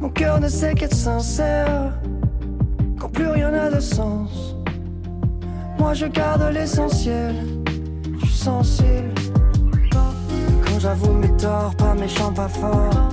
Mon 0.00 0.08
cœur 0.08 0.40
ne 0.40 0.48
sait 0.48 0.72
qu'être 0.72 0.94
sincère 0.94 1.92
quand 2.98 3.10
plus 3.12 3.28
rien 3.28 3.50
n'a 3.50 3.70
de 3.70 3.80
sens. 3.80 4.56
Moi 5.78 5.92
je 5.92 6.06
garde 6.06 6.42
l'essentiel. 6.54 7.34
Je 8.20 8.26
suis 8.26 8.38
sensible. 8.38 9.12
Quand 10.64 10.78
j'avoue 10.78 11.12
mes 11.12 11.36
torts, 11.36 11.74
pas 11.76 11.92
méchant, 11.92 12.32
pas 12.32 12.48
fort. 12.48 13.10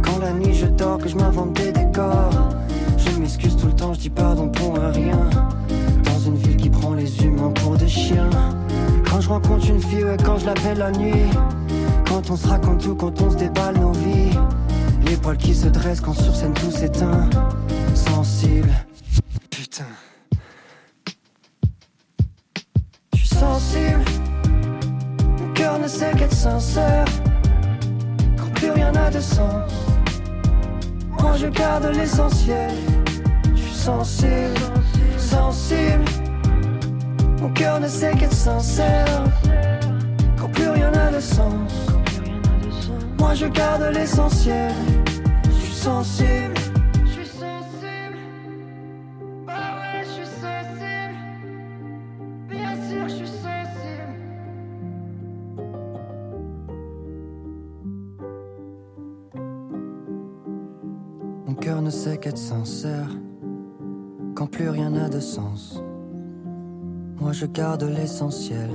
Quand 0.00 0.18
la 0.18 0.32
nuit 0.32 0.54
je 0.54 0.66
dors, 0.66 0.96
que 0.96 1.10
je 1.10 1.16
m'invente 1.16 1.52
des 1.52 1.72
décors. 1.72 2.48
Je 2.96 3.20
m'excuse 3.20 3.54
tout 3.54 3.66
le 3.66 3.74
temps, 3.74 3.92
je 3.92 4.00
dis 4.00 4.10
pardon 4.10 4.48
pour 4.48 4.78
rien. 4.78 5.28
Les 7.00 7.24
humains 7.24 7.52
pour 7.52 7.76
des 7.76 7.88
chiens. 7.88 8.30
Quand 9.08 9.20
je 9.20 9.28
rencontre 9.28 9.68
une 9.68 9.80
fille, 9.80 10.04
ouais, 10.04 10.16
quand 10.22 10.38
je 10.38 10.46
l'appelle 10.46 10.78
la 10.78 10.90
nuit. 10.90 11.30
Quand 12.06 12.30
on 12.30 12.36
se 12.36 12.46
raconte 12.46 12.82
tout, 12.82 12.94
quand 12.94 13.20
on 13.22 13.30
se 13.30 13.36
déballe 13.36 13.78
nos 13.78 13.92
vies. 13.92 14.38
Les 15.06 15.16
poils 15.16 15.36
qui 15.36 15.54
se 15.54 15.68
dressent 15.68 16.00
quand 16.00 16.12
sur 16.12 16.34
scène 16.34 16.52
tout 16.54 16.70
s'éteint. 16.70 17.28
Sensible. 17.94 18.72
Putain. 19.50 19.84
Je 23.14 23.18
suis 23.18 23.28
sensible. 23.28 24.04
Mon 25.40 25.52
cœur 25.54 25.78
ne 25.78 25.88
sait 25.88 26.12
qu'être 26.16 26.34
sincère. 26.34 27.06
Quand 28.36 28.52
plus 28.54 28.70
rien 28.70 28.92
n'a 28.92 29.10
de 29.10 29.20
sens. 29.20 29.72
Moi 31.20 31.36
je 31.36 31.46
garde 31.46 31.86
l'essentiel. 31.94 32.72
Je 33.54 33.62
suis 33.62 33.74
sensible, 33.74 34.60
sensible. 35.16 36.04
Mon 37.40 37.48
cœur 37.54 37.80
ne 37.80 37.88
sait 37.88 38.12
qu'être 38.12 38.34
sincère. 38.34 39.24
Quand 40.38 40.48
plus 40.48 40.68
rien 40.68 40.90
n'a 40.90 41.10
de 41.10 41.20
sens. 41.20 41.86
Moi 43.18 43.34
je 43.34 43.46
garde 43.46 43.82
l'essentiel. 43.94 44.72
Je 45.44 45.50
suis 45.50 45.74
sensible. 45.74 46.54
Mon 61.46 61.54
cœur 61.54 61.80
ne 61.80 61.90
sait 61.90 62.18
qu'être 62.18 62.38
sincère 62.38 63.08
quand 64.34 64.46
plus 64.46 64.68
rien 64.68 64.90
n'a 64.90 65.08
de 65.08 65.20
sens. 65.20 65.82
Moi 67.20 67.32
je 67.32 67.44
garde 67.44 67.82
l'essentiel. 67.82 68.70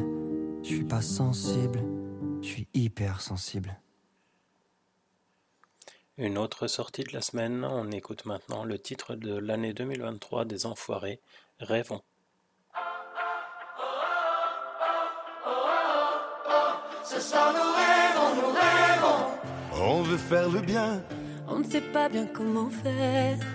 Je 0.61 0.67
suis 0.67 0.83
pas 0.83 1.01
sensible, 1.01 1.81
je 2.41 2.47
suis 2.47 2.67
hyper 2.75 3.21
sensible. 3.21 3.75
Une 6.17 6.37
autre 6.37 6.67
sortie 6.67 7.03
de 7.03 7.11
la 7.11 7.21
semaine, 7.21 7.65
on 7.65 7.91
écoute 7.91 8.25
maintenant 8.25 8.63
le 8.63 8.77
titre 8.77 9.15
de 9.15 9.35
l'année 9.35 9.73
2023 9.73 10.45
des 10.45 10.67
Enfoirés, 10.67 11.19
Rêvons. 11.59 12.01
On 19.73 20.01
veut 20.03 20.17
faire 20.17 20.49
le 20.49 20.61
bien, 20.61 21.03
On 21.47 21.59
ne 21.59 21.63
sait 21.63 21.81
pas 21.81 22.09
bien 22.09 22.27
comment 22.27 22.69
faire. 22.69 23.54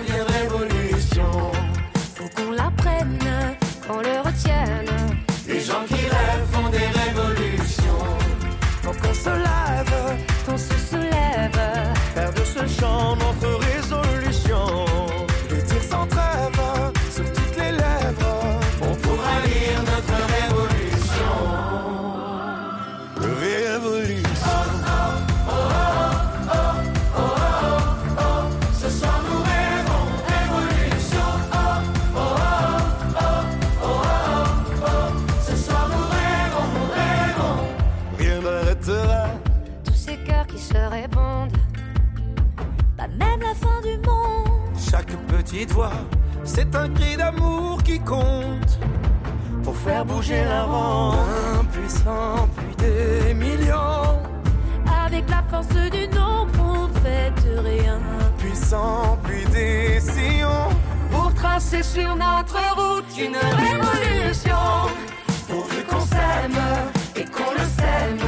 Voix, 45.69 45.91
c'est 46.43 46.75
un 46.75 46.89
cri 46.89 47.15
d'amour 47.17 47.83
qui 47.83 47.99
compte 47.99 48.79
pour 49.63 49.75
faire 49.77 50.03
bouger 50.05 50.43
la 50.43 50.63
ronde. 50.63 51.17
Impuissant, 51.59 52.49
puis 52.57 52.75
des 52.77 53.33
millions. 53.33 54.19
Avec 55.05 55.29
la 55.29 55.43
force 55.49 55.67
du 55.67 56.07
nombre, 56.07 56.51
on 56.59 56.87
fait 56.99 57.31
de 57.45 57.59
rien. 57.59 57.99
Puissant, 58.39 59.19
puis 59.23 59.45
des 59.51 59.99
sillons 59.99 60.69
pour 61.11 61.33
tracer 61.35 61.83
sur 61.83 62.15
notre 62.15 62.57
route 62.75 63.05
une 63.17 63.37
révolution. 63.37 64.55
Pourvu 65.47 65.83
qu'on 65.83 66.01
s'aime 66.01 66.59
et 67.15 67.25
qu'on 67.25 67.51
le 67.51 67.67
sème, 67.77 68.27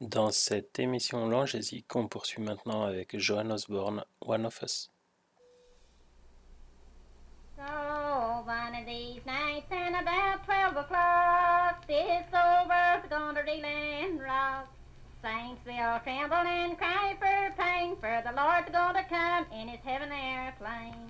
Dans 0.00 0.30
cette 0.30 0.78
émission 0.78 1.28
Langésique, 1.28 1.96
on 1.96 2.06
poursuit 2.06 2.40
maintenant 2.40 2.84
avec 2.84 3.16
Johan 3.18 3.50
Osborne, 3.50 4.04
One 4.20 4.46
of 4.46 4.62
Us. 4.62 4.88
So 7.56 7.64
one 7.64 8.76
of 8.76 8.86
these 8.86 9.20
nights 9.26 9.66
and 9.72 9.96
about 9.96 10.44
twelve 10.44 10.76
o'clock, 10.76 11.84
this 11.88 12.24
old 12.32 12.68
world's 12.68 13.08
gonna 13.10 13.42
reel 13.42 13.64
and 13.64 14.20
rock. 14.20 14.68
Saints 15.20 15.60
will 15.66 15.98
tremble 16.04 16.46
and 16.46 16.78
cry 16.78 17.16
for 17.18 17.52
pain, 17.60 17.96
for 17.96 18.22
the 18.24 18.32
Lord's 18.40 18.70
gonna 18.70 19.04
come 19.08 19.46
in 19.52 19.66
his 19.66 19.80
heaven 19.84 20.10
airplane. 20.12 21.08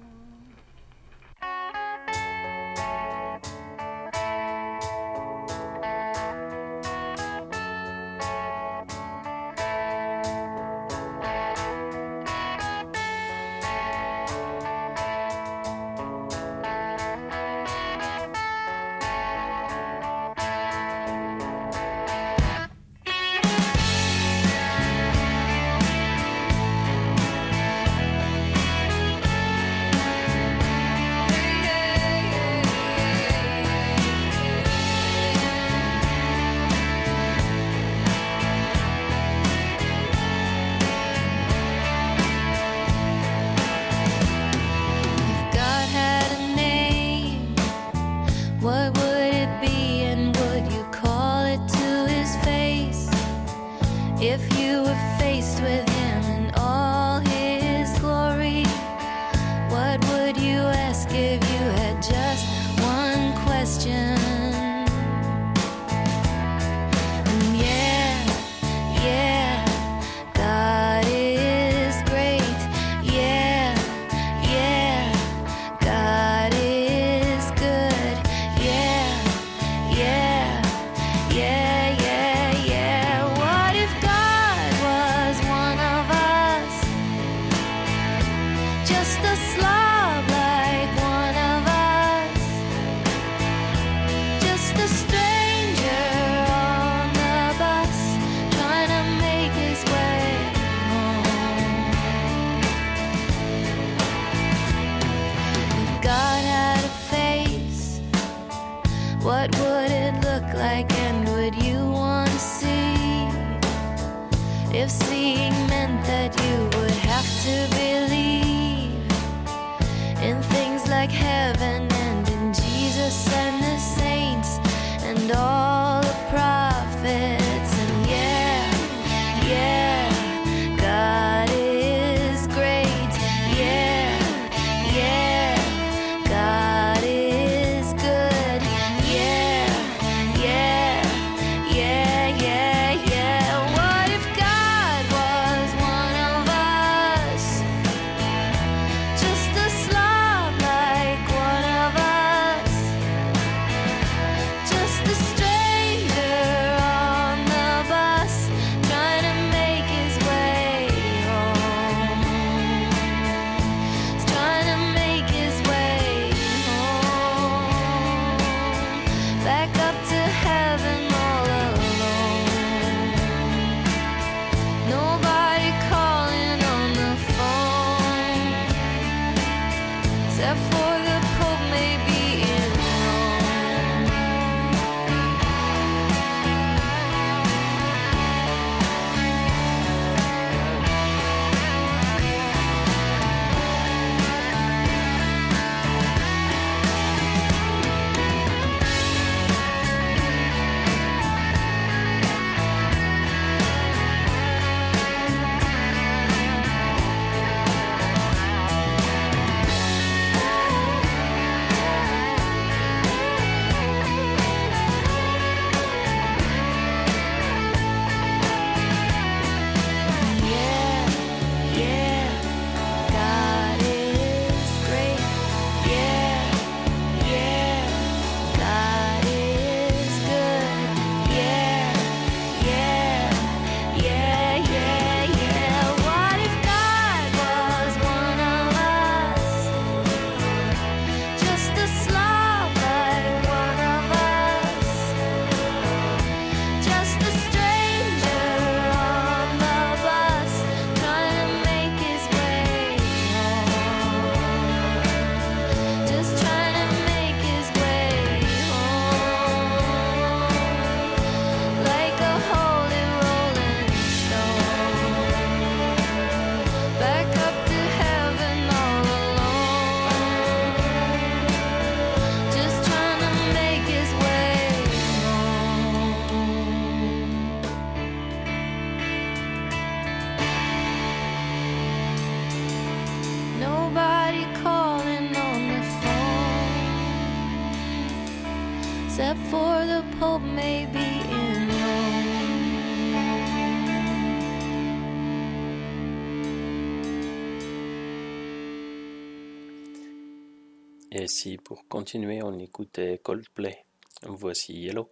Pour 301.62 301.86
continuer 301.86 302.43
on 302.43 302.59
écoutait 302.59 303.20
Coldplay, 303.22 303.84
voici 304.24 304.72
Yellow. 304.72 305.09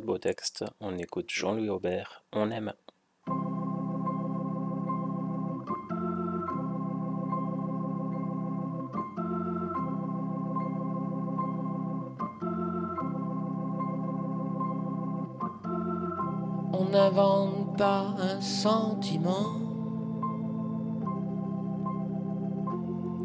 Beau 0.00 0.18
texte. 0.18 0.64
On 0.80 0.96
écoute 0.96 1.30
Jean-Louis 1.30 1.68
Aubert. 1.68 2.24
On 2.32 2.50
aime. 2.50 2.72
On 16.74 16.84
n'invente 16.90 17.76
pas 17.76 18.14
un 18.18 18.40
sentiment. 18.40 19.52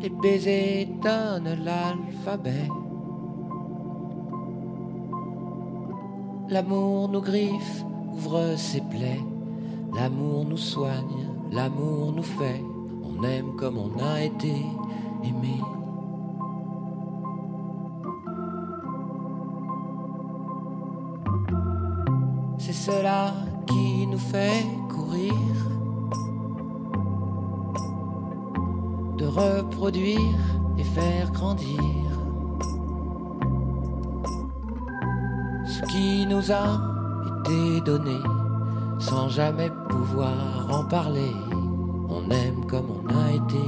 Les 0.01 0.09
baisers 0.09 0.87
donnent 1.01 1.63
l'alphabet. 1.63 2.67
L'amour 6.49 7.09
nous 7.09 7.19
griffe, 7.19 7.83
ouvre 8.13 8.55
ses 8.55 8.79
plaies. 8.79 9.21
L'amour 9.93 10.45
nous 10.45 10.57
soigne, 10.57 11.27
l'amour 11.51 12.13
nous 12.13 12.23
fait. 12.23 12.63
On 13.03 13.21
aime 13.23 13.57
comme 13.57 13.77
on 13.77 13.91
a 14.01 14.21
été 14.21 14.53
aimé. 15.25 15.59
C'est 22.59 22.71
cela 22.71 23.33
qui 23.65 24.07
nous 24.07 24.17
fait 24.17 24.65
courir, 24.89 25.33
de 29.17 29.25
reproduire 29.25 30.39
et 30.77 30.83
faire 30.85 31.29
grandir 31.31 32.06
nous 36.37 36.51
a 36.51 36.79
été 37.39 37.81
donné 37.81 38.19
sans 38.99 39.27
jamais 39.27 39.71
pouvoir 39.89 40.67
en 40.69 40.83
parler. 40.83 41.33
On 42.09 42.29
aime 42.29 42.63
comme 42.67 42.89
on 42.91 43.09
a 43.09 43.31
été 43.31 43.63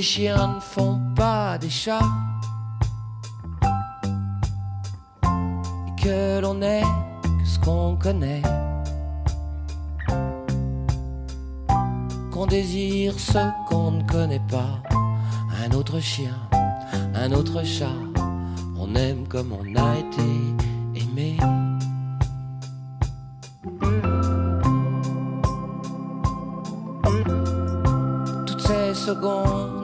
les 0.00 0.04
chiens 0.04 0.54
ne 0.54 0.60
font 0.60 0.98
pas 1.14 1.58
des 1.58 1.68
chats. 1.68 2.10
Et 5.88 6.02
que 6.02 6.40
l'on 6.40 6.62
est 6.62 6.88
ce 7.44 7.58
qu'on 7.58 7.96
connaît. 7.96 8.40
Qu'on 12.32 12.46
désire 12.46 13.12
ce 13.18 13.42
qu'on 13.68 13.90
ne 13.90 14.02
connaît 14.04 14.46
pas. 14.48 14.80
Un 15.62 15.70
autre 15.76 16.00
chien, 16.00 16.38
un 17.14 17.32
autre 17.32 17.62
chat. 17.62 18.00
On 18.78 18.94
aime 18.94 19.28
comme 19.28 19.52
on 19.52 19.66
a 19.76 19.98
été 19.98 20.30
aimé. 20.94 21.36
Secondes 28.92 29.79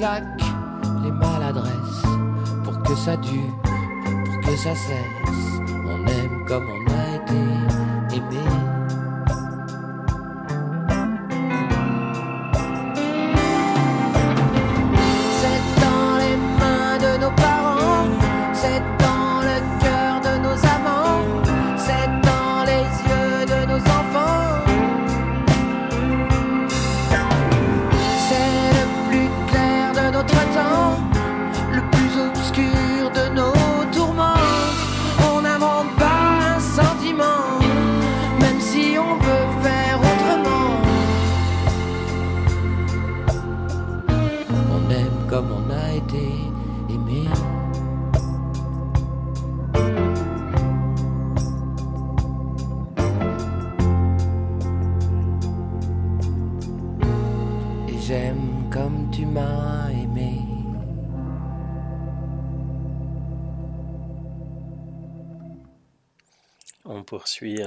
les 0.00 1.12
maladresses, 1.12 2.02
pour 2.64 2.82
que 2.82 2.94
ça 2.94 3.16
dure, 3.18 3.52
pour 3.62 4.40
que 4.40 4.56
ça 4.56 4.74
cesse. 4.74 5.60
On 5.86 6.06
aime 6.06 6.44
comme 6.46 6.66
on 6.70 6.79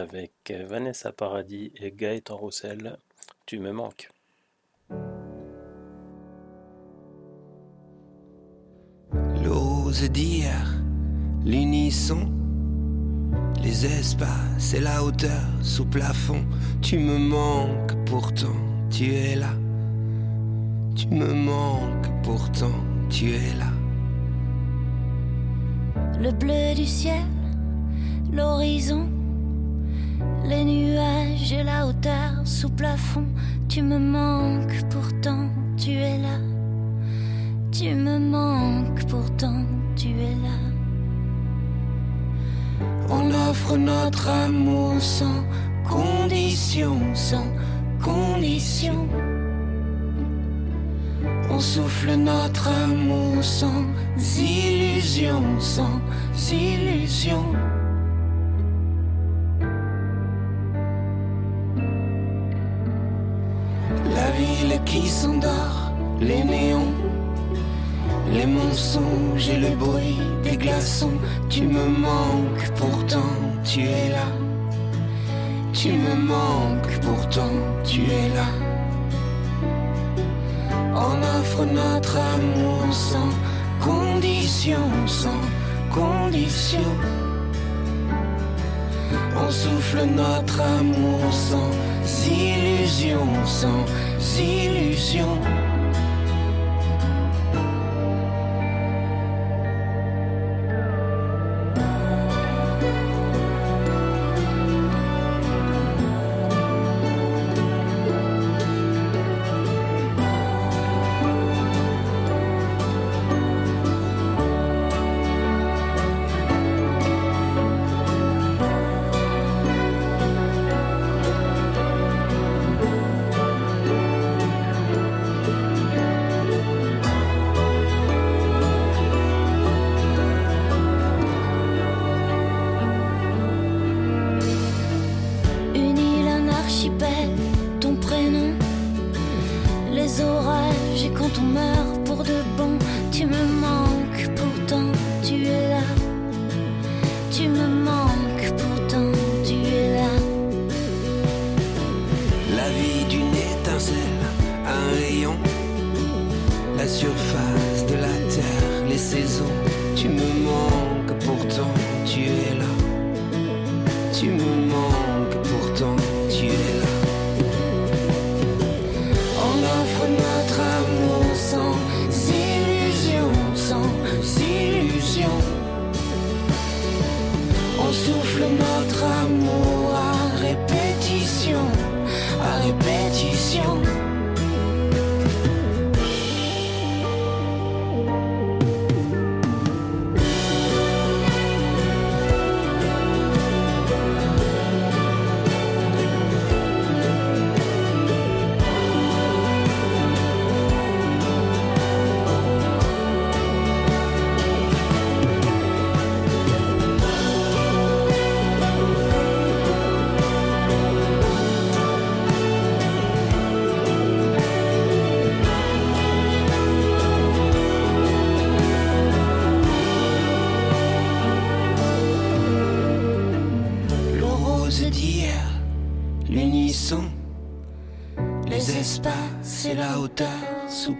avec 0.03 0.53
Vanessa 0.67 1.11
Paradis 1.11 1.71
et 1.77 1.91
Gaëtan 1.91 2.37
Roussel. 2.37 2.97
Tu 3.45 3.59
me 3.59 3.71
manques. 3.71 4.09
L'ose 9.43 10.09
d'hier, 10.11 10.65
l'unisson, 11.45 12.31
les 13.61 13.85
espaces 13.85 14.73
et 14.73 14.79
la 14.79 15.03
hauteur 15.03 15.47
sous 15.61 15.85
plafond. 15.85 16.45
Tu 16.81 16.97
me 16.99 17.17
manques 17.17 17.95
pourtant, 18.05 18.59
tu 18.89 19.13
es 19.13 19.35
là. 19.35 19.53
Tu 20.95 21.07
me 21.07 21.33
manques 21.33 22.11
pourtant, 22.23 22.77
tu 23.09 23.31
es 23.31 23.53
là. 23.57 23.71
le 26.23 26.31
bleu 26.31 26.73
du 26.73 26.85
ciel, 26.85 27.25
l'horizon, 28.31 29.09
les 30.45 30.63
nuages 30.65 31.51
et 31.53 31.63
la 31.63 31.87
hauteur 31.87 32.31
sous 32.45 32.69
plafond. 32.69 33.25
Tu 33.69 33.81
me 33.81 33.97
manques, 33.97 34.83
pourtant 34.89 35.49
tu 35.77 35.91
es 35.91 36.17
là. 36.17 36.37
Tu 37.71 37.95
me 37.95 38.19
manques, 38.19 39.05
pourtant 39.07 39.63
tu 39.95 40.09
es 40.09 40.35
là. 40.45 40.59
On 43.09 43.31
offre 43.49 43.77
notre 43.77 44.29
amour 44.29 44.99
sans 44.99 45.43
condition, 45.87 46.99
sans 47.13 47.47
condition. 48.03 49.07
On 51.49 51.59
souffle 51.59 52.15
notre 52.15 52.67
amour 52.67 53.43
sans 53.43 53.83
illusion, 54.17 55.43
sans 55.59 56.01
illusion. 56.51 57.43
Qui 64.79 65.07
s'endort, 65.07 65.91
les 66.19 66.43
néons, 66.43 66.93
les 68.31 68.45
mensonges 68.45 69.49
et 69.49 69.57
le 69.57 69.75
bruit 69.75 70.19
des 70.43 70.57
glaçons. 70.57 71.17
Tu 71.49 71.63
me 71.63 71.85
manques, 71.87 72.71
pourtant 72.75 73.33
tu 73.63 73.81
es 73.81 74.09
là. 74.09 74.27
Tu 75.73 75.91
me 75.91 76.15
manques, 76.15 76.99
pourtant 77.01 77.55
tu 77.83 78.01
es 78.03 78.29
là. 78.35 78.49
On 80.95 81.39
offre 81.39 81.65
notre 81.65 82.17
amour 82.17 82.85
sans 82.91 83.31
condition, 83.81 84.85
sans 85.07 85.43
condition. 85.91 86.79
On 89.35 89.51
souffle 89.51 90.05
notre 90.15 90.61
amour 90.61 91.21
sans 91.31 91.92
illusion, 92.05 93.27
sans 93.45 93.85
illusion. 94.39 95.62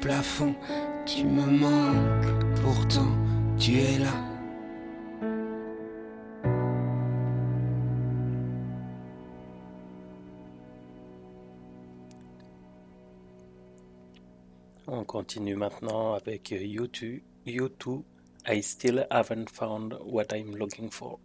Plafond. 0.03 0.53
Tu 1.05 1.23
me 1.23 1.45
manques, 1.45 2.59
pourtant 2.61 3.11
tu 3.57 3.71
es 3.79 3.99
là. 3.99 4.13
On 14.87 15.05
continue 15.05 15.55
maintenant 15.55 16.13
avec 16.15 16.51
U2, 16.51 17.21
U2, 17.47 18.03
I 18.45 18.61
still 18.61 19.05
haven't 19.09 19.49
found 19.49 19.95
what 20.03 20.33
I'm 20.33 20.53
looking 20.55 20.89
for. 20.89 21.19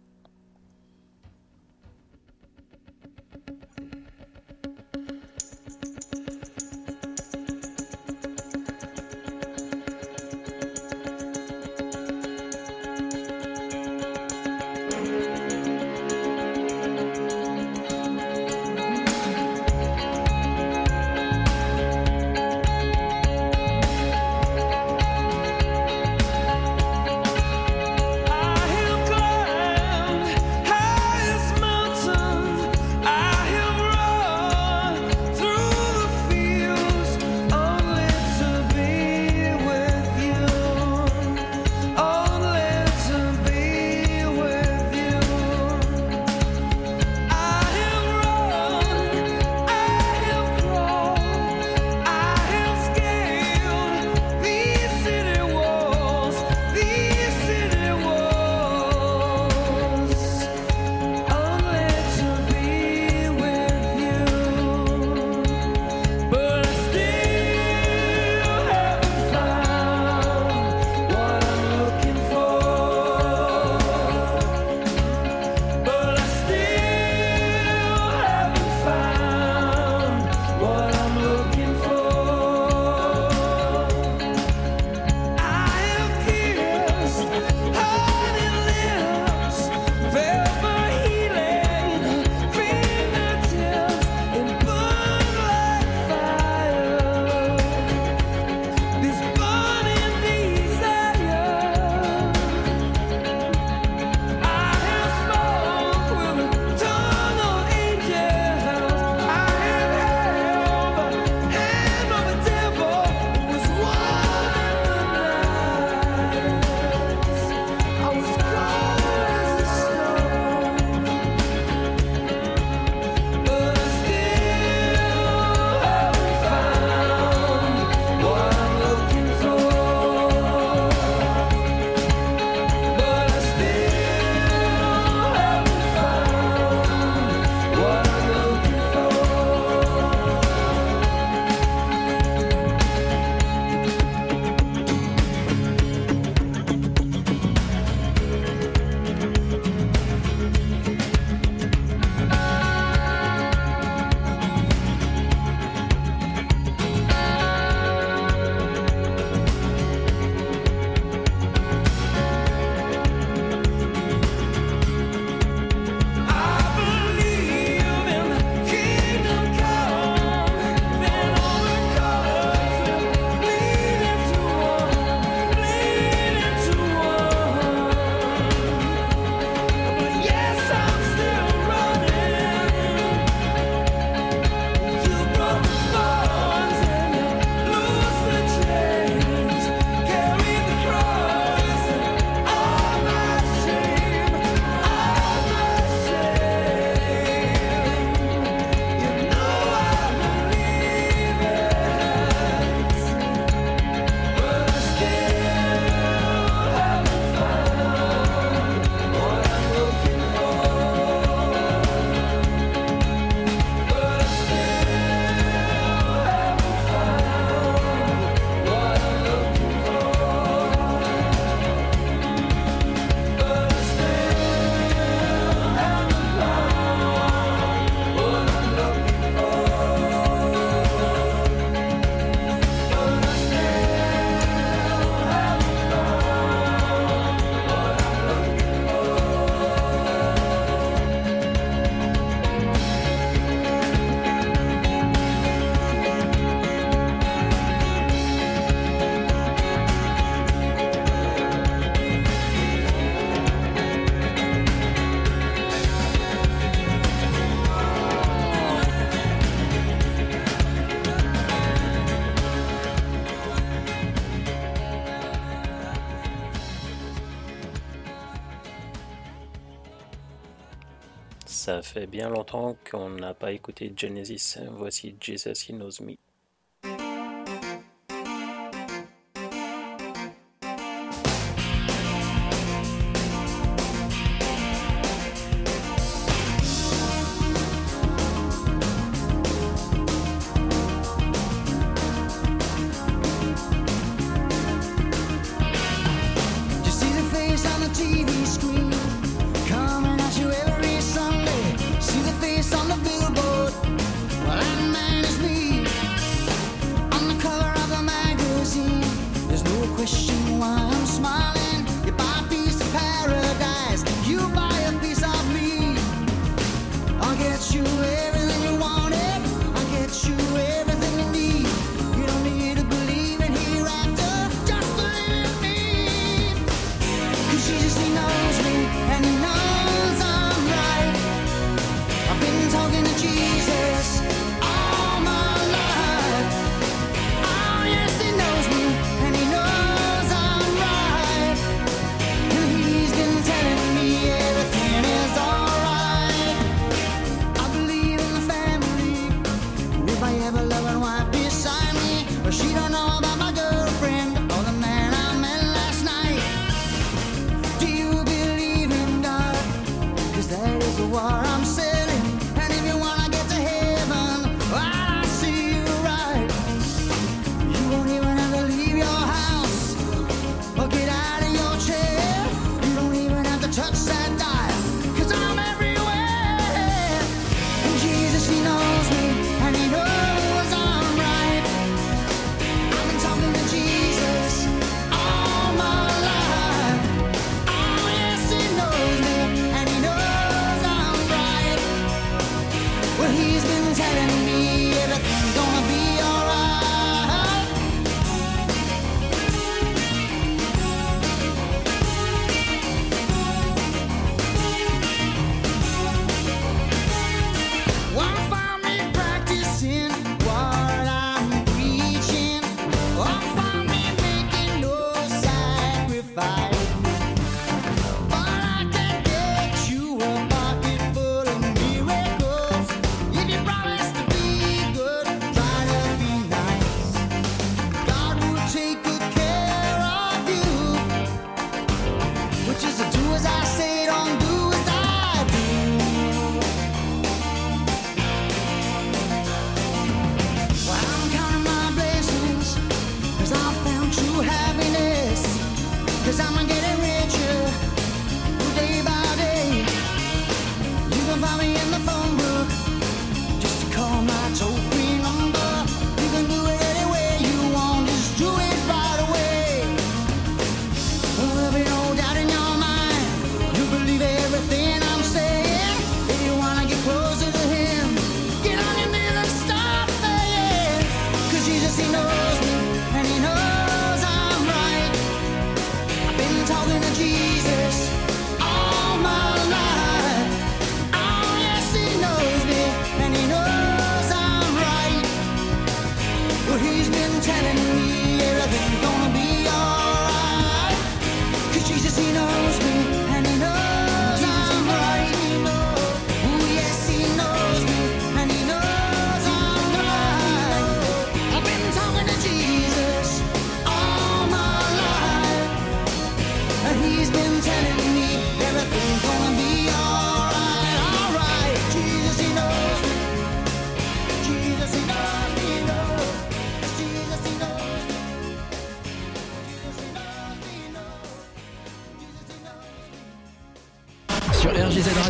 Ça 271.79 271.83
fait 271.83 272.07
bien 272.07 272.27
longtemps 272.27 272.75
qu'on 272.91 273.09
n'a 273.09 273.33
pas 273.33 273.53
écouté 273.53 273.93
Genesis. 273.95 274.57
Voici 274.69 275.15
Jesus 275.21 275.53
He 275.65 275.71
Knows 275.71 276.03
Me. 276.03 276.15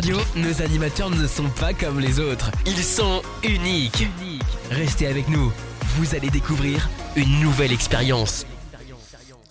Nos 0.02 0.62
animateurs 0.62 1.10
ne 1.10 1.26
sont 1.26 1.50
pas 1.60 1.74
comme 1.74 2.00
les 2.00 2.20
autres. 2.20 2.50
Ils 2.64 2.82
sont 2.82 3.20
uniques. 3.42 4.06
Restez 4.70 5.06
avec 5.06 5.28
nous. 5.28 5.52
Vous 5.96 6.14
allez 6.14 6.30
découvrir 6.30 6.88
une 7.16 7.40
nouvelle 7.40 7.70
expérience. 7.70 8.46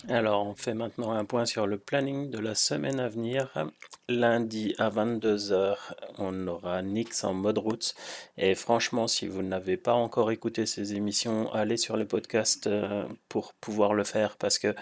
Alors, 0.08 0.44
on 0.44 0.56
fait 0.56 0.74
maintenant 0.74 1.12
un 1.12 1.24
point 1.24 1.44
sur 1.44 1.68
le 1.68 1.78
planning 1.78 2.30
de 2.30 2.40
la 2.40 2.56
semaine 2.56 2.98
à 2.98 3.08
venir. 3.08 3.64
Lundi 4.08 4.74
à 4.78 4.90
22h, 4.90 5.76
on 6.18 6.48
aura 6.48 6.82
Nix 6.82 7.22
en 7.22 7.32
mode 7.32 7.58
route. 7.58 7.94
Et 8.36 8.56
franchement, 8.56 9.06
si 9.06 9.28
vous 9.28 9.42
n'avez 9.42 9.76
pas 9.76 9.94
encore 9.94 10.32
écouté 10.32 10.66
ces 10.66 10.94
émissions, 10.94 11.52
allez 11.52 11.76
sur 11.76 11.96
les 11.96 12.06
podcasts 12.06 12.66
euh, 12.66 13.04
pour 13.28 13.54
pouvoir 13.54 13.94
le 13.94 14.02
faire 14.02 14.36
parce 14.36 14.58
que 14.58 14.74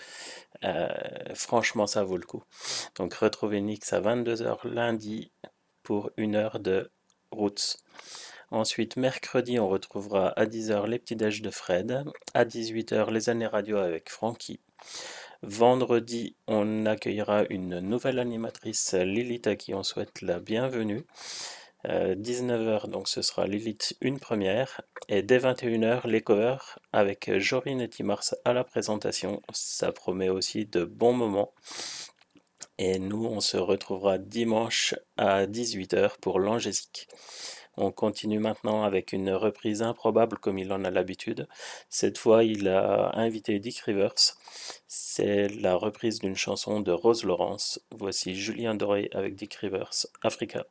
euh, 0.64 0.88
franchement, 1.34 1.86
ça 1.86 2.04
vaut 2.04 2.16
le 2.16 2.24
coup. 2.24 2.42
Donc, 2.96 3.12
retrouvez 3.12 3.60
Nix 3.60 3.92
à 3.92 4.00
22h 4.00 4.66
lundi 4.66 5.30
une 6.16 6.36
heure 6.36 6.60
de 6.60 6.90
routes. 7.30 7.78
Ensuite, 8.50 8.96
mercredi, 8.96 9.58
on 9.58 9.68
retrouvera 9.68 10.28
à 10.30 10.46
10h 10.46 10.86
les 10.86 10.98
petits 10.98 11.16
déj 11.16 11.42
de 11.42 11.50
Fred. 11.50 12.04
À 12.34 12.44
18h, 12.44 13.10
les 13.10 13.28
années 13.28 13.46
radio 13.46 13.76
avec 13.76 14.10
Francky. 14.10 14.60
Vendredi, 15.42 16.34
on 16.46 16.86
accueillera 16.86 17.44
une 17.50 17.80
nouvelle 17.80 18.18
animatrice, 18.18 18.94
Lilith, 18.94 19.46
à 19.46 19.56
qui 19.56 19.74
on 19.74 19.82
souhaite 19.82 20.22
la 20.22 20.40
bienvenue. 20.40 21.04
Euh, 21.86 22.14
19h, 22.16 22.88
donc 22.88 23.08
ce 23.08 23.22
sera 23.22 23.46
Lilith 23.46 23.96
une 24.00 24.18
première. 24.18 24.80
Et 25.08 25.22
dès 25.22 25.38
21h, 25.38 26.06
les 26.06 26.22
covers 26.22 26.78
avec 26.92 27.38
Jorine 27.38 27.80
et 27.80 27.88
Timars 27.88 28.34
à 28.44 28.52
la 28.52 28.64
présentation. 28.64 29.42
Ça 29.52 29.92
promet 29.92 30.28
aussi 30.28 30.66
de 30.66 30.84
bons 30.84 31.12
moments. 31.12 31.52
Et 32.78 32.98
nous, 32.98 33.26
on 33.26 33.40
se 33.40 33.56
retrouvera 33.56 34.18
dimanche 34.18 34.94
à 35.16 35.46
18h 35.46 36.18
pour 36.20 36.38
l'Angésique. 36.38 37.08
On 37.76 37.92
continue 37.92 38.40
maintenant 38.40 38.82
avec 38.82 39.12
une 39.12 39.30
reprise 39.30 39.82
improbable 39.82 40.38
comme 40.38 40.58
il 40.58 40.72
en 40.72 40.84
a 40.84 40.90
l'habitude. 40.90 41.46
Cette 41.90 42.18
fois, 42.18 42.42
il 42.42 42.68
a 42.68 43.12
invité 43.16 43.60
Dick 43.60 43.78
Rivers. 43.78 44.36
C'est 44.88 45.48
la 45.48 45.76
reprise 45.76 46.18
d'une 46.18 46.36
chanson 46.36 46.80
de 46.80 46.90
Rose 46.90 47.24
Lawrence. 47.24 47.80
Voici 47.96 48.34
Julien 48.34 48.74
Doré 48.74 49.10
avec 49.12 49.36
Dick 49.36 49.54
Rivers, 49.54 50.06
Africa. 50.22 50.66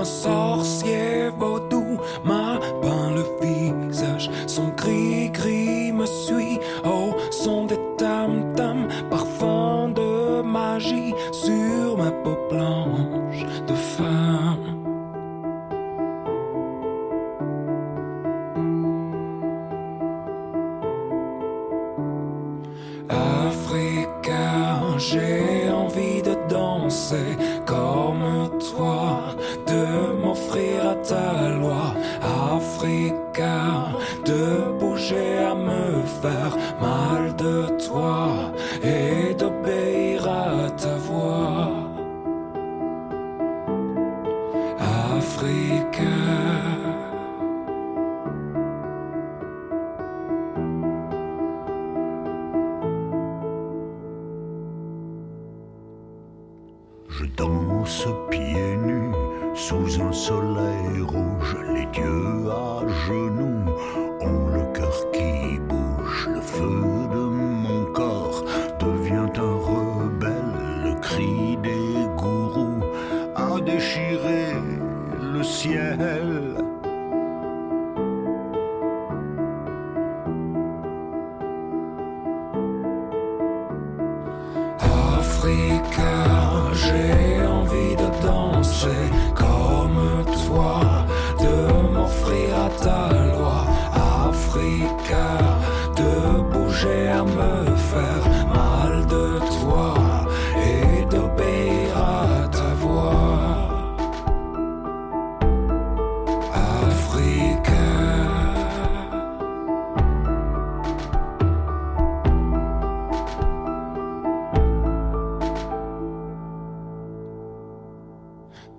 Un 0.00 0.04
sorcier 0.04 1.29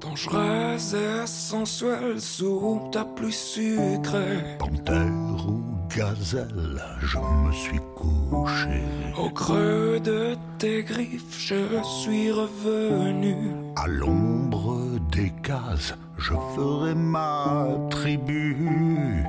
Dangereuse 0.01 0.95
et 0.95 1.27
sensuelle 1.27 2.19
sous 2.19 2.89
ta 2.91 3.05
pluie 3.05 3.31
sucrée. 3.31 4.57
Panthère 4.57 5.45
ou 5.47 5.61
gazelle, 5.95 6.81
je 7.01 7.17
me 7.19 7.51
suis 7.51 7.79
couché. 7.95 8.81
Au 9.15 9.29
creux 9.29 9.99
de 10.03 10.35
tes 10.57 10.83
griffes, 10.83 11.37
je 11.37 11.83
suis 11.83 12.31
revenu. 12.31 13.35
À 13.75 13.87
l'ombre 13.87 14.77
des 15.11 15.31
cases, 15.43 15.93
je 16.17 16.33
ferai 16.55 16.95
ma 16.95 17.67
tribu. 17.91 19.23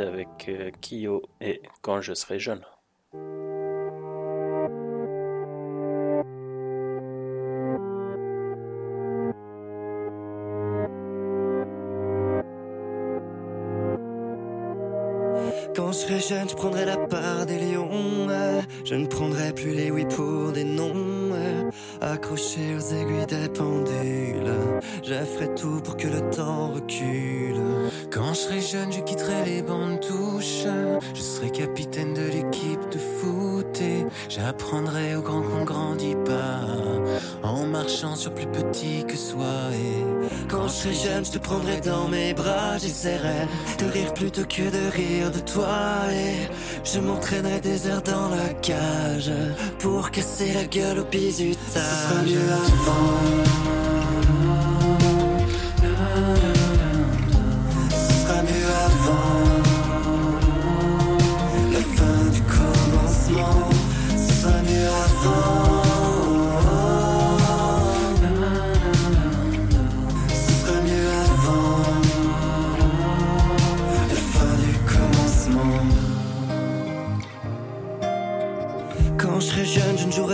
Avec 0.00 0.48
euh, 0.48 0.70
Kyo 0.80 1.22
et 1.40 1.62
Quand 1.82 2.00
je 2.00 2.14
serai 2.14 2.38
jeune. 2.38 2.64
Serai 15.94 16.18
jeune, 16.18 16.48
je 16.48 16.56
prendrai 16.56 16.84
la 16.84 16.96
part 16.96 17.46
des 17.46 17.56
lions. 17.56 17.88
Je 18.84 18.96
ne 18.96 19.06
prendrai 19.06 19.52
plus 19.52 19.74
les 19.74 19.92
oui 19.92 20.04
pour 20.04 20.50
des 20.50 20.64
euh, 20.64 21.70
Accroché 22.00 22.74
aux 22.76 22.94
aiguilles 22.94 23.26
des 23.26 23.48
pendules. 23.48 24.52
Je 25.04 25.14
ferai 25.14 25.54
tout 25.54 25.80
pour 25.82 25.96
que 25.96 26.08
le 26.08 26.30
temps 26.30 26.72
recule. 26.72 27.60
Quand 28.10 28.34
je 28.34 28.38
serai 28.38 28.60
jeune, 28.60 28.92
je 28.92 29.00
quitterai 29.02 29.44
les 29.46 29.62
bandes 29.62 30.00
touches. 30.00 30.66
Je 31.14 31.20
serai 31.20 31.50
capitaine 31.50 32.12
de 32.12 32.22
l'équipe 32.22 32.90
de 32.90 32.98
foot 32.98 33.80
et 33.80 34.04
j'apprendrai 34.28 35.14
aux 35.14 35.22
grands 35.22 35.42
qu'on 35.42 35.64
grandit 35.64 36.16
pas 36.24 36.60
en 37.42 37.66
marchant 37.66 38.16
sur 38.16 38.34
plus 38.34 38.46
petit 38.46 39.04
que 39.06 39.16
soi. 39.16 39.70
Et 39.72 40.48
Quand 40.48 40.66
je 40.68 40.72
serai 40.72 40.94
jeune, 40.94 41.24
je 41.24 41.32
te 41.32 41.38
prendrai 41.38 41.80
dans 41.80 42.08
mes 42.08 42.34
bras. 42.34 42.78
J'essaierai 42.78 43.46
de 43.78 43.84
rire 43.86 44.12
plutôt 44.14 44.44
que 44.44 44.62
de 44.62 44.90
rire 44.90 45.30
de 45.30 45.38
toi 45.40 45.83
je 46.94 47.00
m'entraînerai 47.00 47.60
des 47.60 47.88
heures 47.88 48.02
dans 48.02 48.28
la 48.28 48.48
cage 48.62 49.32
pour 49.80 50.10
casser 50.10 50.52
la 50.52 50.64
gueule 50.64 51.00
au 51.00 51.04
bizutage. 51.04 51.58
Ce 51.74 51.80
sera 51.80 52.22
mieux 52.22 52.52
avant. 52.52 53.44
Ce 57.90 58.12
sera 58.22 58.42
mieux 58.42 58.70
avant. 58.86 59.40
La 61.72 61.82
fin 61.96 62.20
du 62.32 62.42
commencement. 62.42 63.68
Ce 64.16 64.42
sera 64.42 64.62
mieux 64.62 64.88
avant. 65.06 65.63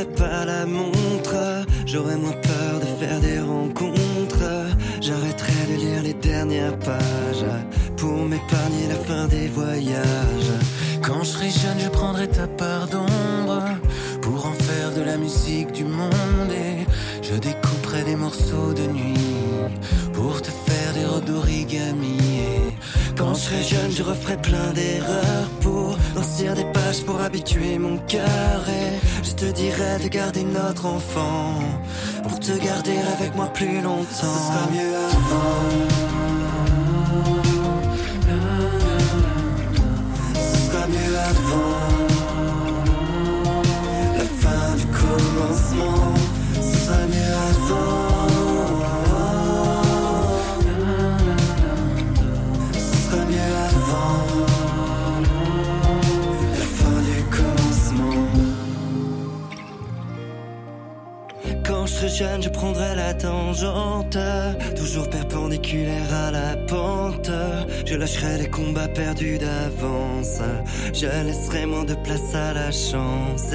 Pas 0.04 0.44
la 0.44 0.66
montre. 0.66 1.64
J'aurai 1.86 2.16
moins 2.16 2.32
peur 2.32 2.80
de 2.80 3.04
faire 3.04 3.20
des 3.20 3.40
rencontres. 3.40 4.66
J'arrêterai 5.00 5.52
de 5.70 5.76
lire 5.76 6.02
les 6.02 6.14
dernières 6.14 6.78
pages 6.78 7.50
pour 7.96 8.16
m'épargner 8.28 8.88
la 8.88 8.96
fin 8.96 9.26
des 9.28 9.48
voyages. 9.48 10.52
Quand 11.02 11.22
je 11.22 11.30
serai 11.30 11.50
jeune, 11.50 11.78
je 11.78 11.88
prendrai 11.88 12.28
ta 12.28 12.46
part 12.46 12.86
d'ombre 12.86 13.62
pour 14.22 14.46
en 14.46 14.52
faire 14.52 14.92
de 14.94 15.02
la 15.02 15.16
musique 15.16 15.72
du 15.72 15.84
monde 15.84 16.52
et 16.52 16.86
je 17.22 17.34
découperai 17.34 18.04
des 18.04 18.16
morceaux 18.16 18.72
de 18.74 18.86
nuit 18.92 19.14
pour 20.12 20.40
te 20.40 20.50
faire 20.50 20.69
des 20.92 21.04
robes 21.04 21.24
Quand 23.16 23.34
je 23.34 23.40
serai 23.40 23.62
jeune, 23.62 23.90
je 23.90 24.02
referai 24.02 24.36
plein 24.36 24.72
d'erreurs 24.72 25.48
pour 25.60 25.96
lancir 26.14 26.54
des 26.54 26.64
pages 26.64 27.02
pour 27.04 27.20
habituer 27.20 27.78
mon 27.78 27.98
cœur. 27.98 28.68
Et 28.68 29.24
je 29.24 29.32
te 29.32 29.44
dirai 29.46 29.98
de 30.02 30.08
garder 30.08 30.44
notre 30.44 30.86
enfant 30.86 31.58
pour 32.22 32.40
te 32.40 32.52
garder 32.52 32.98
avec 33.16 33.34
moi 33.36 33.46
plus 33.46 33.80
longtemps. 33.80 34.06
Ce 34.10 34.26
sera 34.46 34.68
mieux 34.72 34.96
avant. 34.96 35.60
Ce 40.34 40.56
sera 40.66 40.86
mieux 40.86 41.18
avant. 41.32 41.80
La 44.18 44.24
fin 44.42 44.76
du 44.76 44.86
commencement. 44.86 46.14
Ce 46.54 46.86
sera 46.86 46.98
mieux 47.06 47.34
avant. 47.50 47.99
Jeune, 62.08 62.42
je 62.42 62.48
prendrai 62.48 62.94
la 62.96 63.12
tangente, 63.12 64.16
toujours 64.74 65.10
perpendiculaire 65.10 66.12
à 66.14 66.30
la 66.30 66.56
pente. 66.56 67.30
Je 67.84 67.94
lâcherai 67.94 68.38
les 68.38 68.48
combats 68.48 68.88
perdus 68.88 69.38
d'avance. 69.38 70.38
Je 70.94 71.06
laisserai 71.06 71.66
moins 71.66 71.84
de 71.84 71.94
place 71.94 72.34
à 72.34 72.54
la 72.54 72.70
chance. 72.70 73.52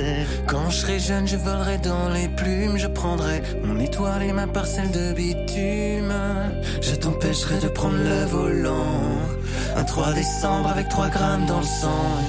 Quand 0.47 0.69
je 0.69 0.75
serai 0.75 0.99
jeune, 0.99 1.27
je 1.27 1.37
volerai 1.37 1.79
dans 1.79 2.09
les 2.09 2.27
plumes, 2.29 2.77
je 2.77 2.87
prendrai 2.87 3.41
mon 3.63 3.79
étoile 3.79 4.21
et 4.23 4.31
ma 4.31 4.45
parcelle 4.45 4.91
de 4.91 5.13
bitume. 5.13 6.13
je 6.81 6.95
t'empêcherai 6.95 7.59
de 7.59 7.67
prendre 7.67 7.97
le 7.97 8.25
volant. 8.25 9.19
Un 9.75 9.83
3 9.83 10.13
décembre 10.13 10.69
avec 10.69 10.87
3 10.89 11.09
grammes 11.09 11.45
dans 11.47 11.59
le 11.59 11.65
sang. 11.65 12.21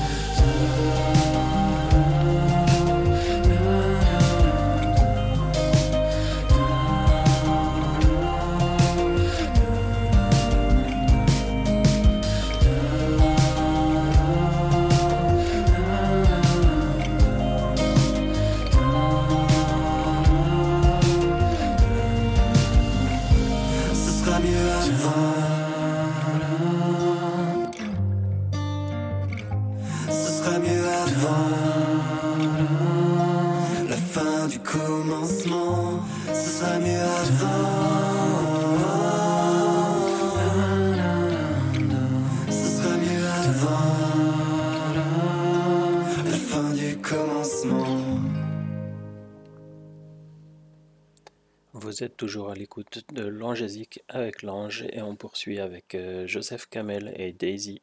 De 53.16 53.98
avec 54.08 54.42
l'Ange 54.42 54.84
et 54.92 55.00
on 55.00 55.16
poursuit 55.16 55.58
avec 55.58 55.94
euh, 55.94 56.26
Joseph 56.26 56.66
Kamel 56.66 57.14
et 57.16 57.32
Daisy 57.32 57.80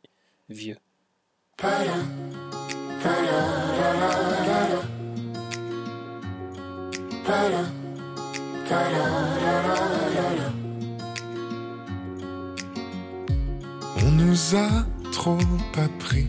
Vieux. 0.49 0.77
On 13.97 14.11
nous 14.11 14.55
a 14.55 14.85
trop 15.11 15.37
appris 15.77 16.27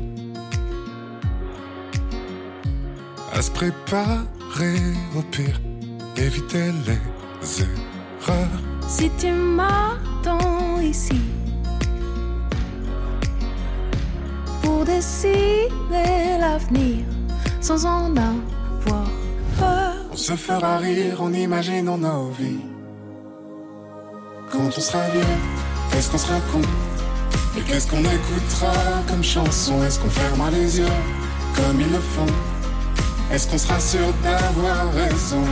à 3.33 3.43
se 3.43 3.51
préparer 3.51 4.79
au 5.17 5.23
pire, 5.31 5.61
éviter 6.17 6.71
les 6.87 7.63
erreurs. 7.63 8.74
Si 8.87 9.11
tu 9.19 9.33
m'attends 9.33 10.81
ici 10.81 11.21
pour 14.63 14.85
décider 14.85 16.39
l'avenir 16.39 17.05
sans 17.61 17.85
en 17.87 18.13
avoir 18.17 19.09
peur, 19.59 19.95
On 20.13 20.17
se 20.17 20.37
fera 20.37 20.79
rire 20.79 21.21
en 21.23 21.33
imaginant 21.33 21.99
nos 21.99 22.31
vies. 22.39 22.61
Quand 24.53 24.69
on 24.77 24.81
sera 24.81 25.09
vieux, 25.09 25.23
est-ce 25.97 26.11
qu'on 26.11 26.19
sera 26.19 26.39
con? 26.53 26.61
Et 27.57 27.63
qu'est-ce 27.63 27.89
qu'on 27.89 27.99
écoutera 27.99 28.73
comme 29.09 29.25
chanson? 29.25 29.83
Est-ce 29.83 29.99
qu'on 29.99 30.11
fermera 30.11 30.51
les 30.53 30.79
yeux 30.79 30.97
comme 31.57 31.81
ils 31.81 31.91
le 31.91 31.99
font? 31.99 32.33
Est-ce 33.33 33.49
qu'on 33.49 33.59
sera 33.59 33.81
sûr 33.81 34.13
d'avoir 34.23 34.93
raison? 34.93 35.45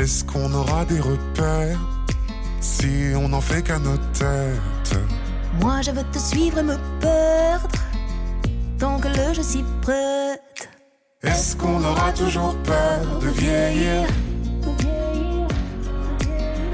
Est-ce 0.00 0.24
qu'on 0.24 0.50
aura 0.54 0.86
des 0.86 0.98
repères 0.98 1.78
si 2.62 3.12
on 3.14 3.28
n'en 3.28 3.42
fait 3.42 3.60
qu'à 3.60 3.78
nos 3.78 3.98
têtes 4.14 4.98
moi 5.60 5.82
je 5.82 5.90
veux 5.90 6.04
te 6.10 6.18
suivre 6.18 6.58
et 6.58 6.62
me 6.62 6.76
perdre 7.00 7.68
tant 8.78 8.98
que 8.98 9.08
le 9.08 9.34
je 9.34 9.42
suis 9.42 9.64
prête. 9.82 10.70
Est-ce 11.22 11.54
qu'on 11.54 11.84
aura 11.84 12.12
toujours 12.12 12.56
peur 12.64 13.18
de 13.20 13.28
vieillir? 13.28 14.06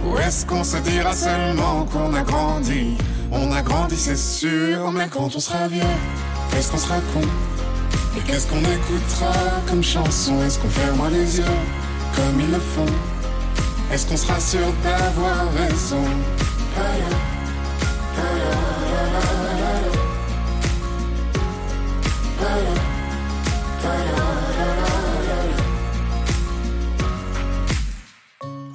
Ou 0.04 0.18
est-ce 0.18 0.46
qu'on 0.46 0.62
se 0.62 0.76
dira 0.76 1.12
seulement 1.12 1.84
qu'on 1.86 2.14
a 2.14 2.22
grandi? 2.22 2.96
On 3.32 3.50
a 3.50 3.60
grandi 3.60 3.96
c'est 3.96 4.14
sûr, 4.14 4.92
mais 4.92 5.08
quand 5.08 5.34
on 5.34 5.40
sera 5.40 5.66
vieux, 5.66 5.82
est-ce 6.56 6.70
qu'on 6.70 6.78
sera 6.78 7.00
con? 7.12 7.22
Et 8.16 8.20
qu'est-ce 8.20 8.46
qu'on 8.46 8.60
écoutera 8.60 9.34
comme 9.66 9.82
chanson? 9.82 10.40
Est-ce 10.44 10.60
qu'on 10.60 10.70
fermera 10.70 11.10
les 11.10 11.38
yeux 11.38 11.44
comme 12.14 12.40
ils 12.40 12.52
le 12.52 12.60
font? 12.60 13.15
Est-ce 13.92 14.06
qu'on 14.06 14.16
sera 14.16 14.38
sûr 14.40 14.72
d'avoir 14.82 15.52
raison? 15.54 16.02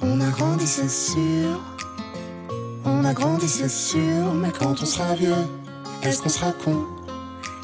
On 0.00 0.20
a 0.20 0.30
grandi, 0.30 0.66
c'est 0.66 0.90
sûr. 0.90 1.60
On 2.84 3.04
a 3.04 3.12
grandi, 3.12 3.48
c'est 3.48 3.68
sûr. 3.68 4.34
Mais 4.34 4.50
quand 4.50 4.82
on 4.82 4.86
sera 4.86 5.14
vieux, 5.14 5.46
est-ce 6.02 6.22
qu'on 6.22 6.30
sera 6.30 6.52
con? 6.52 6.86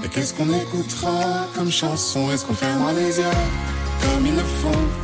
Et 0.04 0.08
qu'est-ce 0.08 0.34
qu'on 0.34 0.52
écoutera 0.52 1.46
comme 1.56 1.72
chanson? 1.72 2.30
Est-ce 2.30 2.44
qu'on 2.44 2.54
fermera 2.54 2.92
les 2.92 3.18
yeux 3.18 3.24
comme 4.02 4.26
ils 4.26 4.36
le 4.36 4.42
font? 4.42 4.97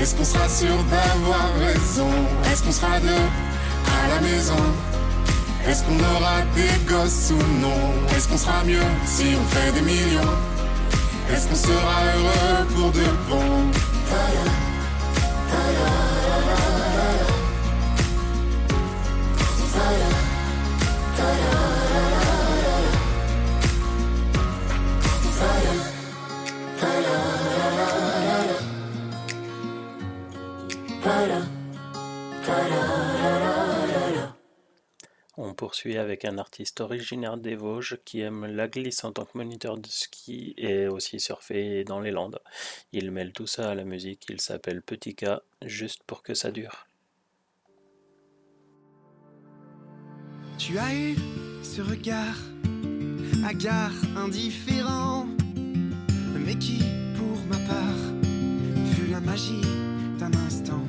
Est-ce 0.00 0.14
qu'on 0.14 0.24
sera 0.24 0.48
sûr 0.48 0.76
d'avoir 0.84 1.52
raison? 1.58 2.08
Est-ce 2.50 2.62
qu'on 2.62 2.72
sera 2.72 3.00
deux 3.00 3.08
à 3.08 4.08
la 4.08 4.20
maison? 4.20 4.54
Est-ce 5.66 5.82
qu'on 5.82 5.98
aura 5.98 6.42
des 6.54 6.84
gosses 6.86 7.32
ou 7.32 7.60
non? 7.60 7.92
Est-ce 8.16 8.28
qu'on 8.28 8.38
sera 8.38 8.62
mieux 8.64 8.88
si 9.04 9.34
on 9.40 9.44
fait 9.54 9.72
des 9.72 9.82
millions? 9.82 10.36
Est-ce 11.32 11.48
qu'on 11.48 11.56
sera 11.56 11.96
heureux 12.16 12.66
pour 12.74 12.92
de 12.92 13.04
bon? 13.28 13.70
On 35.40 35.54
poursuit 35.54 35.96
avec 35.96 36.24
un 36.24 36.36
artiste 36.36 36.80
originaire 36.80 37.36
des 37.36 37.54
Vosges 37.54 37.98
qui 38.04 38.20
aime 38.20 38.44
la 38.44 38.66
glisse 38.66 39.04
en 39.04 39.12
tant 39.12 39.24
que 39.24 39.38
moniteur 39.38 39.78
de 39.78 39.86
ski 39.86 40.54
et 40.56 40.88
aussi 40.88 41.20
surfer 41.20 41.84
dans 41.84 42.00
les 42.00 42.10
Landes. 42.10 42.40
Il 42.92 43.12
mêle 43.12 43.32
tout 43.32 43.46
ça 43.46 43.70
à 43.70 43.74
la 43.76 43.84
musique, 43.84 44.26
il 44.28 44.40
s'appelle 44.40 44.82
Petit 44.82 45.14
K, 45.14 45.26
juste 45.64 46.02
pour 46.08 46.24
que 46.24 46.34
ça 46.34 46.50
dure. 46.50 46.88
Tu 50.58 50.76
as 50.76 50.92
eu 50.92 51.14
ce 51.62 51.82
regard, 51.82 52.36
hagard, 53.46 53.92
indifférent, 54.16 55.26
mais 56.34 56.58
qui, 56.58 56.82
pour 57.16 57.38
ma 57.46 57.64
part, 57.68 58.02
fut 58.92 59.06
la 59.06 59.20
magie 59.20 59.62
d'un 60.18 60.34
instant. 60.34 60.87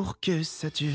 Pour 0.00 0.20
que 0.20 0.44
ça 0.44 0.70
dure. 0.70 0.94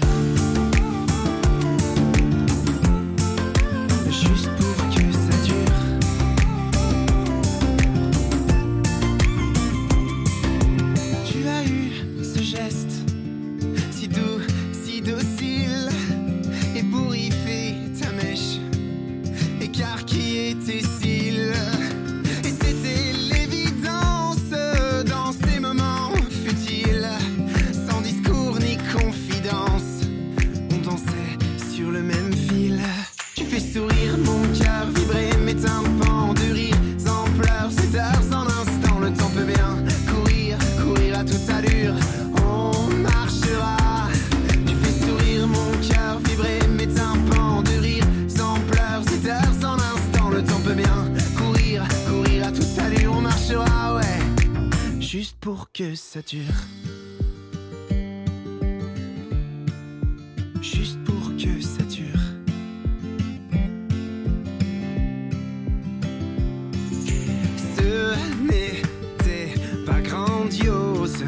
Pour 55.44 55.70
que 55.74 55.94
ça 55.94 56.22
dure. 56.22 56.42
Juste 60.62 60.98
pour 61.04 61.36
que 61.36 61.62
ça 61.62 61.84
dure. 61.84 62.06
Ce 67.76 68.16
n'était 68.42 69.54
pas 69.86 70.00
grandiose, 70.00 71.26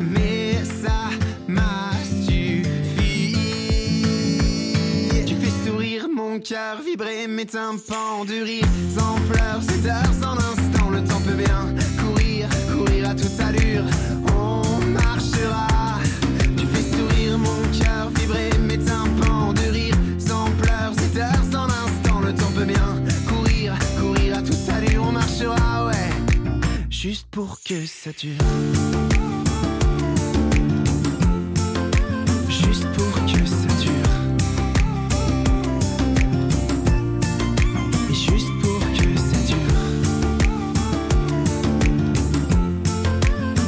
mais 0.00 0.64
ça 0.64 1.10
m'a 1.46 1.90
suffi. 2.24 3.36
Tu 5.26 5.34
fais 5.34 5.68
sourire 5.68 6.08
mon 6.08 6.40
cœur, 6.40 6.80
vibrer 6.80 7.26
mes 7.26 7.44
tympans 7.44 8.24
de 8.24 8.42
rire, 8.42 8.64
en 8.98 9.20
pleurs, 9.30 9.60
c'est 9.60 9.86
heures 9.86 10.30
en 10.30 10.38
instant. 10.38 10.65
Pour 27.36 27.60
que 27.62 27.84
ça 27.84 28.12
dure. 28.12 28.32
Juste 32.48 32.86
pour 32.94 33.12
que 33.26 33.44
ça 33.44 33.72
dure. 33.78 34.12
Et 38.08 38.14
juste 38.14 38.52
pour 38.62 38.80
que 38.96 39.18
ça 39.20 39.38
dure. 39.52 39.80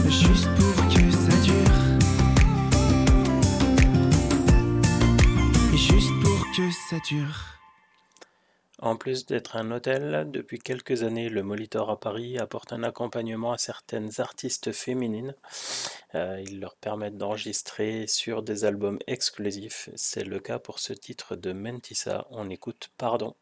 Juste 0.08 0.48
pour 0.56 0.76
que 0.88 1.10
ça 1.10 1.36
dure. 1.44 1.78
Et 5.74 5.76
juste 5.76 6.14
pour 6.22 6.40
que 6.56 6.70
ça 6.88 6.96
dure. 7.06 7.47
En 8.88 8.96
plus 8.96 9.26
d'être 9.26 9.56
un 9.56 9.70
hôtel, 9.70 10.26
depuis 10.30 10.58
quelques 10.58 11.02
années, 11.02 11.28
le 11.28 11.42
Molitor 11.42 11.90
à 11.90 12.00
Paris 12.00 12.38
apporte 12.38 12.72
un 12.72 12.82
accompagnement 12.82 13.52
à 13.52 13.58
certaines 13.58 14.18
artistes 14.18 14.72
féminines. 14.72 15.34
Euh, 16.14 16.42
ils 16.46 16.58
leur 16.58 16.74
permettent 16.74 17.18
d'enregistrer 17.18 18.06
sur 18.06 18.42
des 18.42 18.64
albums 18.64 18.98
exclusifs. 19.06 19.90
C'est 19.94 20.24
le 20.24 20.40
cas 20.40 20.58
pour 20.58 20.78
ce 20.78 20.94
titre 20.94 21.36
de 21.36 21.52
Mentissa. 21.52 22.26
On 22.30 22.48
écoute 22.48 22.90
Pardon. 22.96 23.34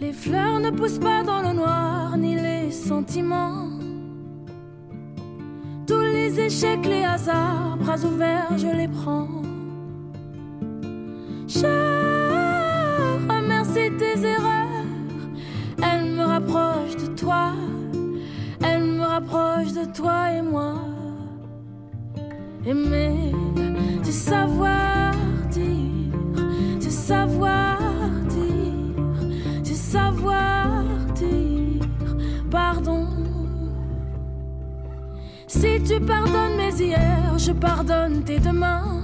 Les 0.00 0.12
fleurs 0.12 0.60
ne 0.60 0.70
poussent 0.70 0.98
pas 0.98 1.22
dans 1.24 1.42
le 1.42 1.52
noir, 1.52 2.16
ni 2.16 2.34
les 2.34 2.49
sentiments. 2.70 3.68
Tous 5.86 6.00
les 6.00 6.38
échecs, 6.40 6.86
les 6.86 7.04
hasards, 7.04 7.76
bras 7.78 7.98
ouverts, 8.04 8.58
je 8.58 8.68
les 8.68 8.88
prends. 8.88 9.28
Tes 38.22 38.38
demain. 38.38 38.82
Les 38.82 38.99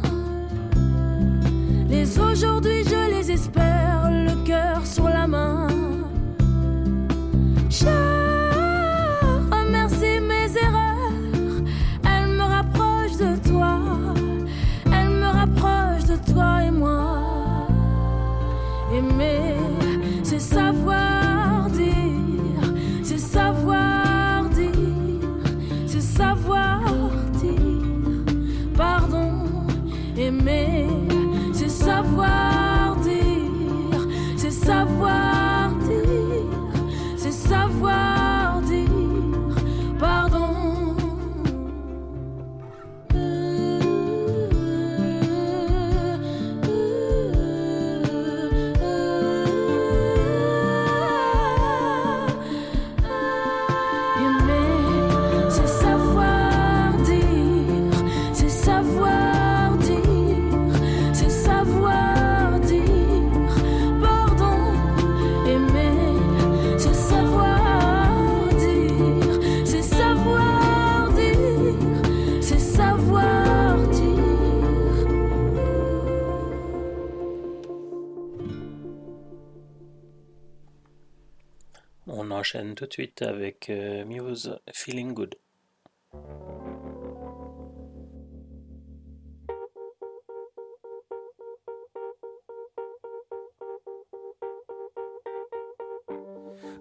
tout 82.76 82.86
de 82.86 82.92
suite 82.92 83.22
avec 83.22 83.70
euh, 83.70 84.04
Muse 84.04 84.58
Feeling 84.72 85.14
Good. 85.14 85.34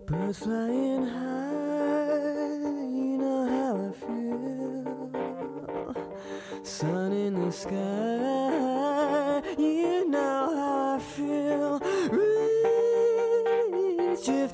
Birds 0.05 0.37
flying 0.37 1.05
high, 1.07 2.59
you 2.91 3.17
know 3.17 3.47
how 3.47 3.73
I 3.87 3.91
feel. 4.03 4.75
Sun 6.63 7.11
in 7.13 7.33
the 7.35 7.51
sky, 7.51 8.34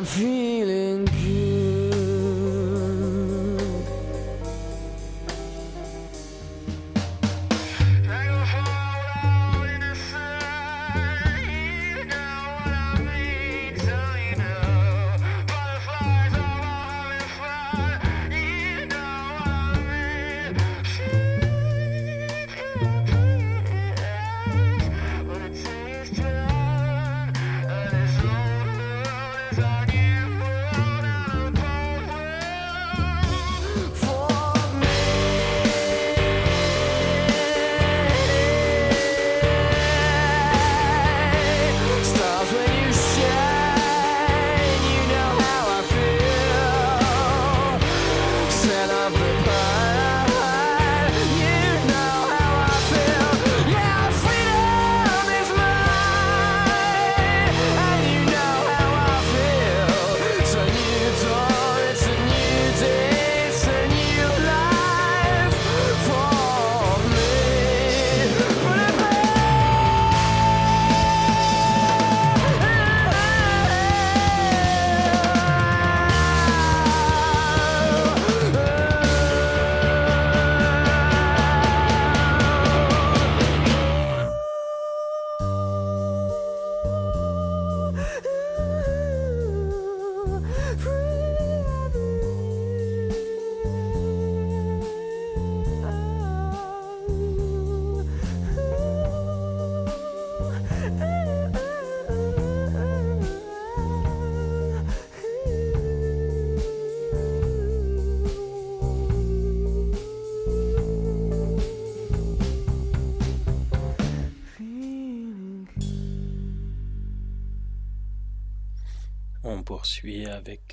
Me, 0.00 0.49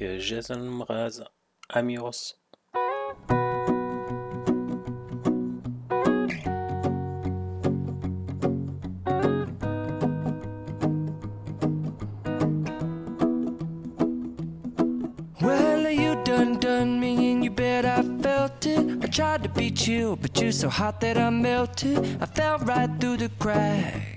avec 0.01 0.21
Jason 0.21 0.59
Mraz, 0.59 1.23
Amiros. 1.69 2.35
tried 19.09 19.41
to 19.41 19.49
beat 19.49 19.87
you, 19.87 20.15
but 20.21 20.39
you're 20.39 20.51
so 20.51 20.69
hot 20.69 21.01
that 21.01 21.17
I 21.17 21.31
melted. 21.31 21.97
I 22.21 22.27
fell 22.27 22.59
right 22.59 22.89
through 22.99 23.17
the 23.17 23.29
crack. 23.39 24.16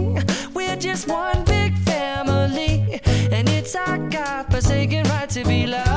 God 4.41 4.51
forsaken 4.51 5.03
right 5.03 5.29
to 5.29 5.43
be 5.43 5.67
loved, 5.67 5.90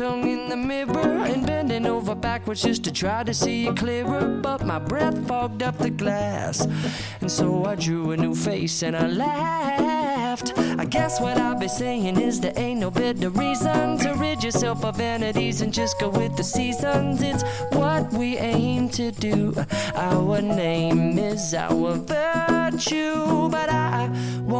tongue 0.00 0.26
in 0.26 0.48
the 0.48 0.56
mirror 0.56 1.26
and 1.26 1.46
bending 1.46 1.84
over 1.84 2.14
backwards 2.14 2.62
just 2.62 2.82
to 2.82 2.90
try 2.90 3.22
to 3.22 3.34
see 3.34 3.66
it 3.66 3.76
clearer. 3.76 4.40
But 4.40 4.64
my 4.64 4.78
breath 4.78 5.18
fogged 5.28 5.62
up 5.62 5.76
the 5.76 5.90
glass, 5.90 6.66
and 7.20 7.30
so 7.30 7.66
I 7.66 7.74
drew 7.74 8.12
a 8.12 8.16
new 8.16 8.34
face 8.34 8.82
and 8.82 8.96
I 8.96 9.06
laughed. 9.08 10.58
I 10.78 10.86
guess 10.86 11.20
what 11.20 11.36
I'll 11.36 11.58
be 11.58 11.68
saying 11.68 12.18
is 12.18 12.40
there 12.40 12.54
ain't 12.56 12.80
no 12.80 12.90
better 12.90 13.28
reason 13.28 13.98
to 13.98 14.14
rid 14.14 14.42
yourself 14.42 14.84
of 14.86 14.96
vanities 14.96 15.60
and 15.60 15.70
just 15.70 16.00
go 16.00 16.08
with 16.08 16.34
the 16.34 16.44
seasons. 16.44 17.20
It's 17.20 17.42
what 17.72 18.10
we 18.12 18.38
aim 18.38 18.88
to 18.90 19.10
do. 19.10 19.54
Our 19.94 20.40
name 20.40 21.18
is 21.18 21.52
our 21.52 21.96
virtue, 21.96 23.50
but 23.50 23.68
I 23.68 24.08
won't 24.44 24.59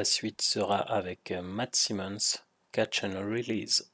La 0.00 0.04
suite 0.06 0.40
sera 0.40 0.78
avec 0.78 1.30
euh, 1.30 1.42
Matt 1.42 1.76
Simmons, 1.76 2.38
Catch 2.72 3.04
and 3.04 3.20
Release. 3.20 3.89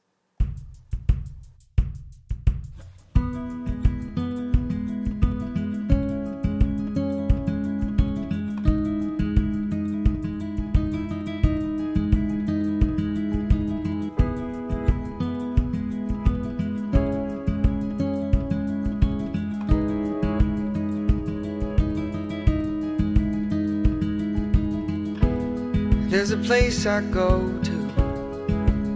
There's 26.27 26.45
a 26.45 26.45
place 26.45 26.85
I 26.85 26.99
go 27.03 27.39
to 27.63 27.71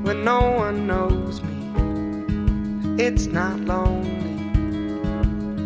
when 0.03 0.25
no 0.25 0.51
one 0.51 0.85
knows 0.85 1.41
me. 1.41 3.01
It's 3.01 3.27
not 3.27 3.57
lonely, 3.61 4.43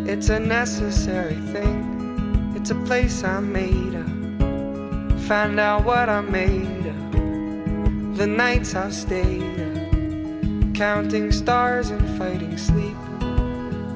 it's 0.08 0.28
a 0.28 0.38
necessary 0.38 1.34
thing. 1.50 2.54
It's 2.54 2.70
a 2.70 2.76
place 2.86 3.24
I 3.24 3.40
made 3.40 3.96
up. 3.96 5.18
Find 5.22 5.58
out 5.58 5.84
what 5.84 6.08
I'm 6.08 6.30
made 6.30 6.86
of. 6.86 8.16
The 8.16 8.28
nights 8.28 8.76
I've 8.76 8.94
stayed 8.94 9.58
up, 9.58 10.72
counting 10.76 11.32
stars 11.32 11.90
and 11.90 12.16
fighting 12.16 12.56
sleep. 12.56 12.96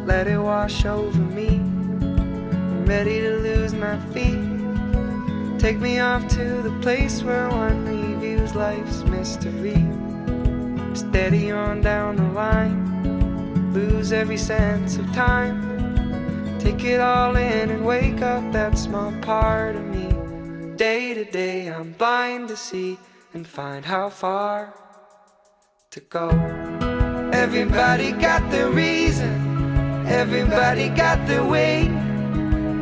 Let 0.06 0.26
it 0.26 0.38
wash 0.38 0.84
over 0.84 1.16
me. 1.16 1.50
I'm 1.50 2.84
ready 2.84 3.20
to 3.20 3.36
lose 3.36 3.74
my 3.74 3.96
feet. 4.12 4.49
Take 5.60 5.78
me 5.78 5.98
off 5.98 6.26
to 6.28 6.62
the 6.62 6.74
place 6.80 7.22
where 7.22 7.46
one 7.50 7.84
reviews 7.84 8.54
life's 8.54 9.02
mystery. 9.02 9.86
Steady 10.94 11.50
on 11.50 11.82
down 11.82 12.16
the 12.16 12.30
line, 12.32 13.74
lose 13.74 14.10
every 14.10 14.38
sense 14.38 14.96
of 14.96 15.04
time. 15.12 16.58
Take 16.58 16.82
it 16.84 16.98
all 16.98 17.36
in 17.36 17.68
and 17.68 17.84
wake 17.84 18.22
up 18.22 18.50
that 18.52 18.78
small 18.78 19.12
part 19.20 19.76
of 19.76 19.84
me. 19.84 20.76
Day 20.76 21.12
to 21.12 21.26
day, 21.26 21.66
I'm 21.66 21.92
blind 21.92 22.48
to 22.48 22.56
see 22.56 22.98
and 23.34 23.46
find 23.46 23.84
how 23.84 24.08
far 24.08 24.72
to 25.90 26.00
go. 26.00 26.30
Everybody 27.34 28.12
got 28.12 28.50
the 28.50 28.70
reason, 28.70 30.06
everybody 30.06 30.88
got 30.88 31.28
the 31.28 31.44
way. 31.44 31.86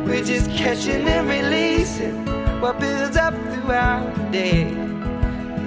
We're 0.05 0.23
just 0.23 0.49
catching 0.51 1.05
and 1.09 1.27
releasing 1.27 2.28
what 2.59 2.77
builds 2.77 3.15
up 3.15 3.33
throughout 3.53 4.13
the 4.15 4.23
day. 4.31 4.63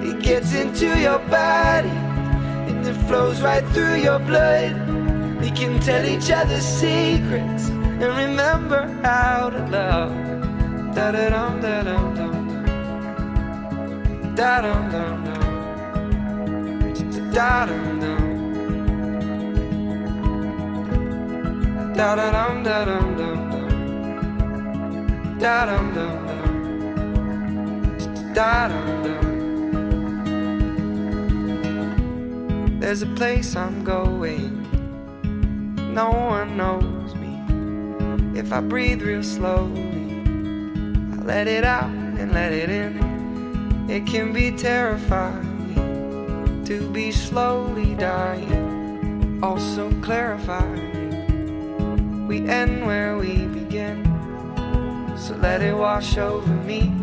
It 0.07 0.21
gets 0.21 0.53
into 0.53 0.99
your 0.99 1.17
body 1.19 1.89
and 2.69 2.85
it 2.85 2.93
flows 3.07 3.41
right 3.41 3.65
through 3.69 3.95
your 3.95 4.19
blood. 4.19 4.73
We 5.41 5.49
can 5.51 5.79
tell 5.79 6.05
each 6.05 6.29
other 6.29 6.61
secrets 6.61 7.69
and 7.69 8.03
remember 8.03 8.87
how 9.01 9.49
to 9.49 9.65
love. 9.67 10.13
Da 10.93 11.11
da 11.11 11.29
dum 11.29 11.61
da 11.61 11.83
dum 11.83 12.15
dum 12.15 12.35
da 14.35 14.61
dum 14.61 14.91
dum 14.91 15.23
dum 15.25 15.43
da 17.33 17.65
dum 17.65 17.99
dum 17.99 18.23
da 21.95 22.15
dum 22.15 22.63
dum 22.63 22.85
dum 23.17 23.39
da 25.39 25.65
dum 25.65 25.93
dum 25.95 26.27
dum 26.27 26.42
There's 32.79 33.03
a 33.03 33.07
place 33.15 33.55
I'm 33.55 33.83
going. 33.83 34.63
No 35.93 36.09
one 36.09 36.57
knows 36.57 37.13
me. 37.13 37.37
If 38.39 38.51
I 38.51 38.61
breathe 38.61 39.03
real 39.03 39.21
slowly, 39.21 40.23
I 41.13 41.17
let 41.23 41.47
it 41.47 41.63
out 41.63 41.91
and 41.91 42.31
let 42.31 42.53
it 42.53 42.71
in. 42.71 43.85
It 43.87 44.07
can 44.07 44.33
be 44.33 44.51
terrifying 44.51 46.63
to 46.65 46.89
be 46.89 47.11
slowly 47.11 47.93
dying. 47.93 49.39
Also 49.43 49.91
clarifying. 50.01 50.89
We 52.27 52.49
end 52.49 52.87
where 52.87 53.15
we 53.15 53.45
begin. 53.45 54.03
So 55.19 55.35
let 55.35 55.61
it 55.61 55.77
wash 55.77 56.17
over 56.17 56.51
me. 56.65 57.02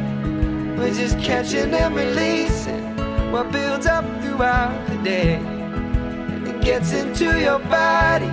We're 0.81 0.95
just 0.95 1.19
catching 1.19 1.73
and 1.75 1.95
releasing 1.95 2.95
what 3.31 3.51
builds 3.51 3.85
up 3.85 4.03
throughout 4.23 4.87
the 4.87 4.95
day. 5.03 5.35
And 5.35 6.47
it 6.47 6.59
gets 6.63 6.91
into 6.91 7.39
your 7.39 7.59
body, 7.59 8.31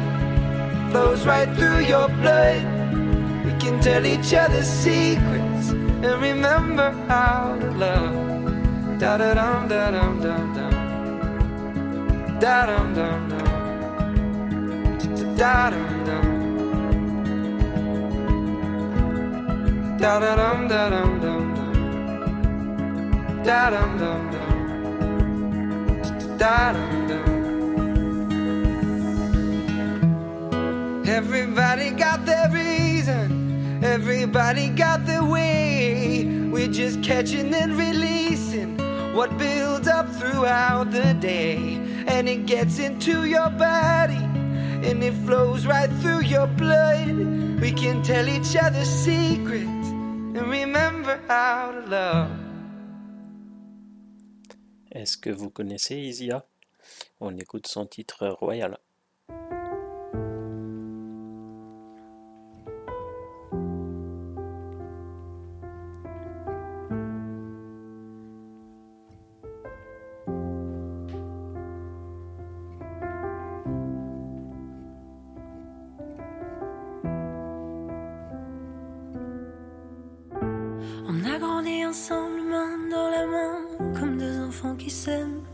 flows 0.90 1.26
right 1.26 1.54
through 1.56 1.80
your 1.80 2.08
blood. 2.08 2.64
We 3.44 3.52
can 3.60 3.82
tell 3.82 4.06
each 4.06 4.32
other 4.32 4.62
secrets 4.62 5.68
and 5.68 6.22
remember 6.22 6.90
how 7.06 7.54
to 7.60 7.70
love. 7.72 8.14
Da 8.98 9.18
da 9.18 9.34
dum 9.34 9.68
da 9.68 9.90
dum 9.90 10.20
dum 10.22 10.54
dum. 10.54 10.72
Da 12.40 12.64
dum 12.64 12.94
dum 12.94 13.28
dum. 13.28 13.44
Da 15.36 15.68
dum 15.68 16.04
dum. 16.06 16.26
Da 19.98 20.18
da 20.18 20.34
dum 20.34 20.66
da 20.66 20.88
dum 20.88 21.20
dum 21.20 21.54
dum. 21.54 21.67
Da 23.48 23.70
dum 23.70 23.96
dum. 23.98 24.30
Da 26.36 26.72
dum 26.74 27.08
dum. 27.08 27.24
Everybody 31.06 31.90
got 31.92 32.26
their 32.26 32.50
reason. 32.50 33.82
Everybody 33.82 34.68
got 34.68 35.06
their 35.06 35.24
way. 35.24 36.26
We're 36.52 36.68
just 36.68 37.02
catching 37.02 37.54
and 37.54 37.78
releasing 37.78 38.76
what 39.14 39.38
builds 39.38 39.88
up 39.88 40.10
throughout 40.16 40.90
the 40.90 41.14
day. 41.14 41.80
And 42.06 42.28
it 42.28 42.44
gets 42.44 42.78
into 42.78 43.24
your 43.24 43.48
body 43.48 44.22
and 44.86 45.02
it 45.02 45.14
flows 45.24 45.64
right 45.64 45.90
through 46.02 46.24
your 46.24 46.48
blood. 46.48 47.16
We 47.62 47.72
can 47.72 48.02
tell 48.02 48.28
each 48.28 48.54
other 48.56 48.84
secrets 48.84 49.88
and 50.36 50.50
remember 50.50 51.18
how 51.28 51.72
to 51.72 51.80
love. 51.88 52.47
Est-ce 54.92 55.18
que 55.18 55.30
vous 55.30 55.50
connaissez 55.50 55.96
Isia? 55.96 56.46
On 57.20 57.36
écoute 57.36 57.66
son 57.66 57.86
titre 57.86 58.26
royal. 58.26 58.78
On 81.10 81.24
a 81.24 81.38
grandi 81.38 81.84
ensemble, 81.84 82.40
main 82.42 82.88
dans 82.90 83.08
la 83.10 83.26
main, 83.26 83.67
qui 84.76 84.90
s'aiment. 84.90 85.44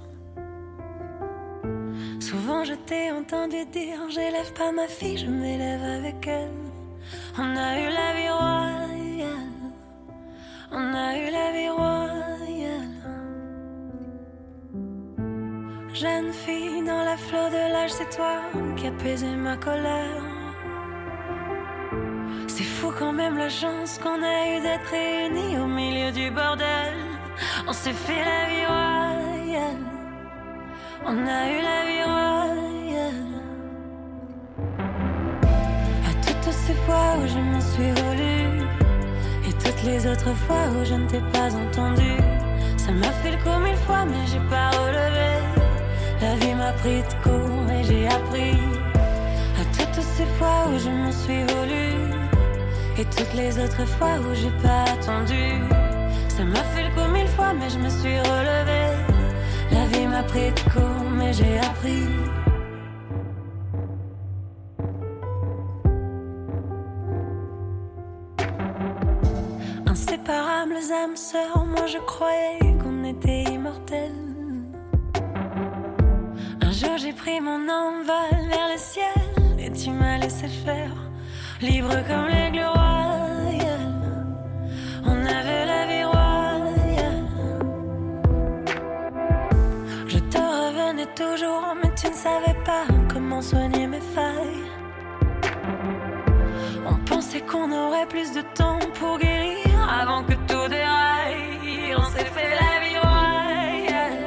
Souvent 2.20 2.64
je 2.64 2.74
t'ai 2.74 3.10
entendu 3.10 3.64
dire 3.66 3.98
J'élève 4.09 4.52
pas 4.55 4.72
ma 4.72 4.86
fille, 4.86 5.18
je 5.18 5.26
m'élève 5.26 5.82
avec 5.82 6.26
elle. 6.26 6.48
On 7.39 7.56
a 7.56 7.70
eu 7.81 7.89
la 8.01 8.10
vie 8.16 8.32
royale, 8.40 9.62
on 10.72 10.94
a 10.94 11.18
eu 11.18 11.31
la 11.31 11.48
vie 11.52 11.68
royale. 11.68 12.94
Jeune 15.93 16.32
fille 16.32 16.82
dans 16.82 17.05
la 17.05 17.16
fleur 17.16 17.51
de 17.51 17.72
l'âge, 17.72 17.93
c'est 17.93 18.10
toi 18.16 18.40
qui 18.76 18.86
apaisais 18.86 19.36
ma 19.36 19.56
colère. 19.56 20.24
C'est 22.48 22.70
fou 22.76 22.90
quand 22.98 23.12
même 23.12 23.36
la 23.36 23.51
chance 23.51 23.98
qu'on 23.98 24.22
a 24.22 24.36
eu 24.51 24.60
d'être 24.62 24.90
réunis 24.90 25.59
au 25.59 25.66
milieu 25.66 26.10
du 26.10 26.31
bordel. 26.31 27.14
On 27.68 27.72
s'est 27.72 27.92
fait 27.92 28.22
la 28.30 28.40
vie 28.50 28.66
royale. 28.66 29.82
On 31.06 31.16
a 31.38 31.40
eu 31.52 31.58
la 31.70 31.80
vie 31.88 32.04
royale. 32.12 33.24
À 36.10 36.12
toutes 36.26 36.52
ces 36.52 36.74
fois 36.84 37.16
où 37.18 37.26
je 37.26 37.38
m'en 37.38 37.60
suis 37.60 37.92
voulu. 38.02 38.34
Et 39.48 39.52
toutes 39.62 39.82
les 39.84 40.06
autres 40.06 40.34
fois 40.46 40.64
où 40.76 40.84
je 40.84 40.94
ne 40.94 41.06
t'ai 41.06 41.22
pas 41.32 41.50
entendu. 41.64 42.12
Ça 42.76 42.92
m'a 42.92 43.12
fait 43.20 43.32
le 43.32 43.38
coup 43.38 43.58
mille 43.62 43.76
fois, 43.86 44.04
mais 44.04 44.26
j'ai 44.30 44.44
pas 44.50 44.70
relevé. 44.70 45.30
La 46.20 46.34
vie 46.36 46.54
m'a 46.54 46.72
pris 46.72 47.02
de 47.02 47.14
court 47.22 47.70
et 47.70 47.84
j'ai 47.84 48.06
appris. 48.06 48.58
À 49.60 49.64
toutes 49.76 50.02
ces 50.02 50.26
fois 50.38 50.66
où 50.70 50.78
je 50.78 50.90
m'en 50.90 51.12
suis 51.12 51.42
voulu. 51.54 51.86
Et 52.98 53.04
toutes 53.04 53.34
les 53.34 53.58
autres 53.58 53.86
fois 53.86 54.16
où 54.20 54.34
j'ai 54.34 54.52
pas 54.62 54.84
attendu. 54.92 55.44
Ça 56.28 56.44
m'a 56.44 56.62
fait 56.72 56.84
le 56.84 56.90
coup 56.94 57.08
mais 57.59 57.70
je 57.70 57.78
me 57.78 57.89
suis 57.89 58.19
relevé. 58.19 58.82
La 59.70 59.86
vie 59.86 60.06
m'a 60.06 60.23
pris 60.23 60.51
de 60.52 60.61
court, 60.73 61.11
mais 61.19 61.32
j'ai 61.32 61.59
appris. 61.59 62.06
Inséparables 69.86 70.78
âmes 71.02 71.16
sœurs, 71.16 71.65
moi 71.66 71.86
je 71.86 71.98
croyais 71.98 72.77
qu'on 72.82 73.05
était 73.05 73.44
immortels. 73.52 74.12
Un 76.62 76.73
jour 76.73 76.97
j'ai 76.98 77.12
pris 77.12 77.40
mon 77.40 77.69
envol 77.69 78.48
vers 78.48 78.69
le 78.73 78.78
ciel 78.78 79.59
et 79.59 79.70
tu 79.73 79.90
m'as 79.90 80.19
laissé 80.19 80.48
faire, 80.48 80.94
libre 81.61 81.94
comme 82.09 82.27
l'aigle 82.28 82.65
royal. 82.65 83.53
Toujours, 91.15 91.74
mais 91.81 91.91
tu 91.95 92.09
ne 92.09 92.15
savais 92.15 92.57
pas 92.65 92.85
comment 93.12 93.41
soigner 93.41 93.86
mes 93.86 94.01
failles. 94.01 94.70
On 96.86 96.97
pensait 97.09 97.41
qu'on 97.41 97.70
aurait 97.70 98.07
plus 98.07 98.32
de 98.32 98.43
temps 98.55 98.78
pour 98.99 99.19
guérir 99.19 99.77
avant 100.01 100.23
que 100.24 100.35
tout 100.49 100.69
déraille. 100.69 101.95
On 101.97 102.07
s'est 102.15 102.31
fait 102.36 102.53
la 102.62 102.74
vie 102.85 102.99
royale. 102.99 104.19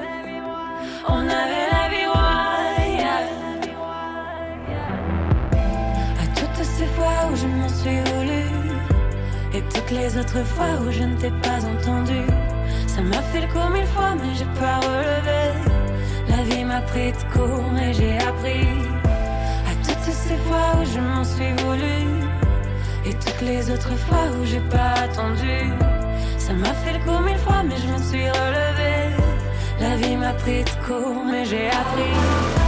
On 1.07 1.23
avait 1.43 1.67
la 1.75 1.85
vie 1.93 2.05
royale. 2.05 3.29
À 6.23 6.39
toutes 6.39 6.63
ces 6.63 6.87
fois 6.95 7.17
où 7.31 7.35
je 7.35 7.47
m'en 7.47 7.69
suis 7.69 7.99
voulu. 8.11 8.43
Et 9.53 9.61
toutes 9.73 9.91
les 9.91 10.17
autres 10.17 10.43
fois 10.45 10.71
où 10.85 10.91
je 10.91 11.03
ne 11.03 11.17
t'ai 11.17 11.31
pas 11.31 11.59
entendu. 11.73 12.21
Ça 12.87 13.01
m'a 13.01 13.21
fait 13.29 13.41
le 13.41 13.47
coup 13.47 13.73
mille 13.73 13.87
fois, 13.87 14.15
mais 14.15 14.33
j'ai 14.35 14.59
pas 14.59 14.77
relevé. 14.79 15.76
La 16.37 16.43
vie 16.43 16.63
m'a 16.63 16.81
pris 16.81 17.11
de 17.11 17.33
court 17.33 17.73
et 17.81 17.93
j'ai 17.93 18.15
appris. 18.19 18.67
À 19.71 19.73
toutes 19.83 20.13
ces 20.13 20.37
fois 20.45 20.67
où 20.79 20.85
je 20.85 20.99
m'en 20.99 21.23
suis 21.23 21.51
voulu. 21.63 21.97
Et 23.07 23.13
toutes 23.13 23.41
les 23.41 23.71
autres 23.71 23.95
fois 24.05 24.25
où 24.39 24.45
j'ai 24.45 24.59
pas 24.69 24.93
attendu. 25.05 25.57
Ça 26.37 26.53
m'a 26.53 26.73
fait 26.81 26.93
le 26.93 26.99
coup 26.99 27.23
mille 27.25 27.39
fois, 27.39 27.63
mais 27.67 27.77
je 27.77 27.87
me 27.91 27.97
suis 27.97 28.29
relevé. 28.29 29.15
La 29.79 29.95
vie 29.95 30.15
m'a 30.15 30.33
pris 30.33 30.63
de 30.63 30.85
court, 30.85 31.23
mais 31.25 31.43
j'ai 31.43 31.69
appris. 31.69 32.66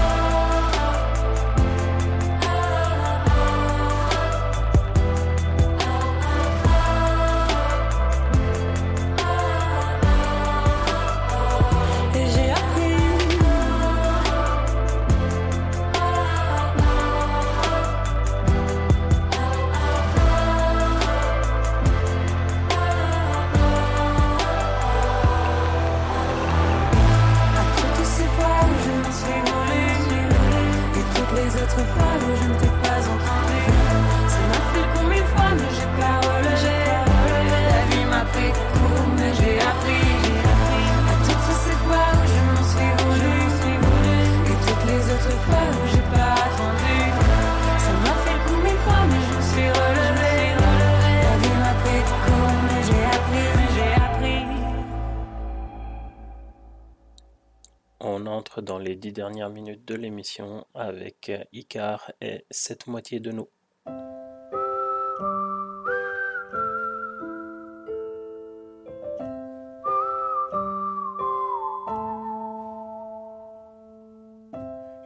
Dernières 59.29 59.51
minutes 59.51 59.85
de 59.85 59.93
l'émission 59.93 60.65
avec 60.73 61.29
euh, 61.29 61.43
Icar 61.53 62.11
et 62.19 62.45
cette 62.49 62.87
moitié 62.87 63.19
de 63.19 63.31
nous. 63.31 63.47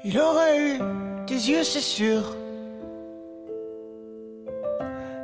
Il 0.05 0.17
aurait 0.17 0.57
eu 0.57 0.79
tes 1.27 1.33
yeux, 1.33 1.65
c'est 1.65 1.81
sûr. 1.81 2.23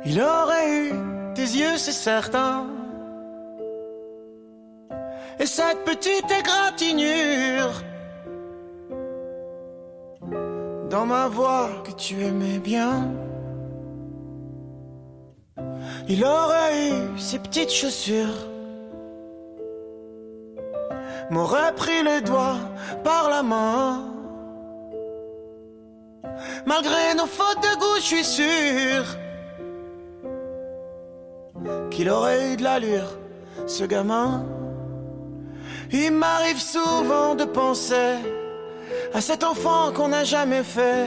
Il 0.04 0.20
aurait 0.20 0.76
eu 0.78 0.92
tes 1.34 1.40
yeux, 1.40 1.78
c'est 1.78 1.92
certain. 1.92 2.66
Et 5.38 5.46
cette 5.46 5.84
petite 5.84 6.30
égratignure 6.30 7.82
dans 10.90 11.06
ma 11.06 11.28
voix 11.28 11.70
que 11.84 11.92
tu 11.92 12.20
aimais 12.20 12.58
bien. 12.58 13.08
Il 16.08 16.24
aurait 16.24 16.88
eu 16.88 17.18
ses 17.18 17.38
petites 17.38 17.70
chaussures, 17.70 18.40
m'aurait 21.30 21.74
pris 21.76 22.02
les 22.02 22.20
doigts 22.20 22.58
par 23.04 23.30
la 23.30 23.42
main. 23.44 24.04
Malgré 26.66 27.14
nos 27.16 27.26
fautes 27.26 27.62
de 27.62 27.78
goût, 27.78 27.96
je 27.96 28.08
suis 28.12 28.24
sûr 28.24 29.04
qu'il 31.90 32.10
aurait 32.10 32.52
eu 32.52 32.56
de 32.56 32.64
l'allure, 32.64 33.16
ce 33.66 33.84
gamin. 33.84 34.44
Il 35.92 36.10
m'arrive 36.12 36.60
souvent 36.60 37.36
de 37.36 37.44
penser 37.44 38.16
à 39.14 39.20
cet 39.20 39.44
enfant 39.44 39.92
qu'on 39.92 40.08
n'a 40.08 40.24
jamais 40.24 40.62
fait. 40.62 41.06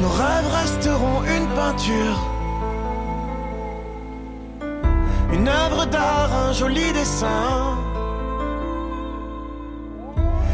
Nos 0.00 0.08
rêves 0.08 0.50
resteront 0.60 1.22
une 1.36 1.48
peinture, 1.60 2.18
une 5.32 5.48
œuvre 5.48 5.86
d'art, 5.86 6.32
un 6.48 6.52
joli 6.52 6.92
dessin. 6.92 7.78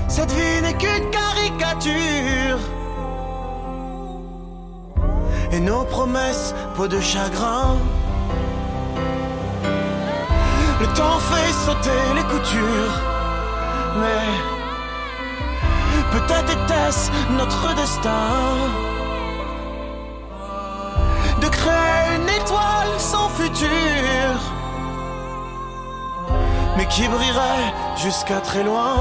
Cette 0.08 0.30
vie 0.32 0.62
n'est 0.62 0.74
qu'une 0.74 1.10
caricature. 1.10 2.60
Et 5.52 5.60
nos 5.60 5.84
promesses, 5.84 6.54
peau 6.76 6.86
de 6.86 7.00
chagrin. 7.00 7.76
Temps 10.94 11.18
fait 11.18 11.52
sauter 11.52 12.02
les 12.14 12.22
coutures. 12.22 12.96
Mais 14.00 14.26
peut-être 16.12 16.52
était-ce 16.52 17.10
notre 17.30 17.74
destin 17.74 18.28
de 21.40 21.48
créer 21.48 22.16
une 22.16 22.28
étoile 22.28 22.94
sans 22.98 23.28
futur, 23.30 24.28
mais 26.76 26.86
qui 26.86 27.08
brillerait 27.08 27.72
jusqu'à 27.96 28.40
très 28.40 28.62
loin. 28.62 28.96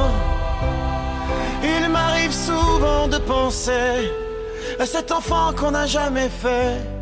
Il 1.63 1.89
m'arrive 1.89 2.31
souvent 2.31 3.07
de 3.07 3.18
penser 3.18 4.11
à 4.80 4.85
cet 4.85 5.11
enfant 5.11 5.53
qu'on 5.53 5.72
n'a 5.72 5.85
jamais 5.85 6.30
fait. 6.30 7.01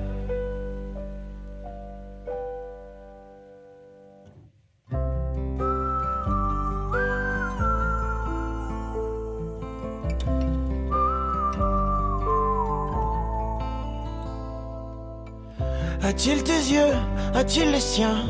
A-t-il 16.10 16.44
tes 16.44 16.64
yeux 16.74 16.96
A-t-il 17.36 17.70
les 17.70 17.80
siens 17.80 18.26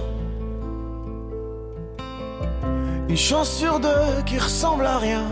Une 3.08 3.16
chance 3.16 3.50
sur 3.50 3.80
deux 3.80 4.22
qui 4.26 4.38
ressemble 4.38 4.86
à 4.86 4.98
rien. 4.98 5.24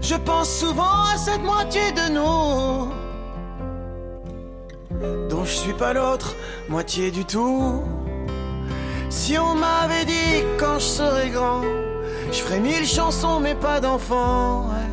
Je 0.00 0.14
pense 0.14 0.48
souvent 0.48 1.02
à 1.12 1.16
cette 1.16 1.42
moitié 1.42 1.90
de 1.90 2.12
nous 2.18 2.92
dont 5.28 5.44
je 5.44 5.56
suis 5.56 5.72
pas 5.72 5.92
l'autre 5.92 6.36
moitié 6.68 7.10
du 7.10 7.24
tout. 7.24 7.82
Si 9.10 9.36
on 9.38 9.56
m'avait 9.56 10.04
dit 10.04 10.44
quand 10.56 10.78
je 10.78 10.86
serais 10.98 11.30
grand, 11.30 11.62
je 12.30 12.38
ferais 12.38 12.60
mille 12.60 12.86
chansons 12.86 13.40
mais 13.40 13.56
pas 13.56 13.80
d'enfants. 13.80 14.68
ouais. 14.68 14.90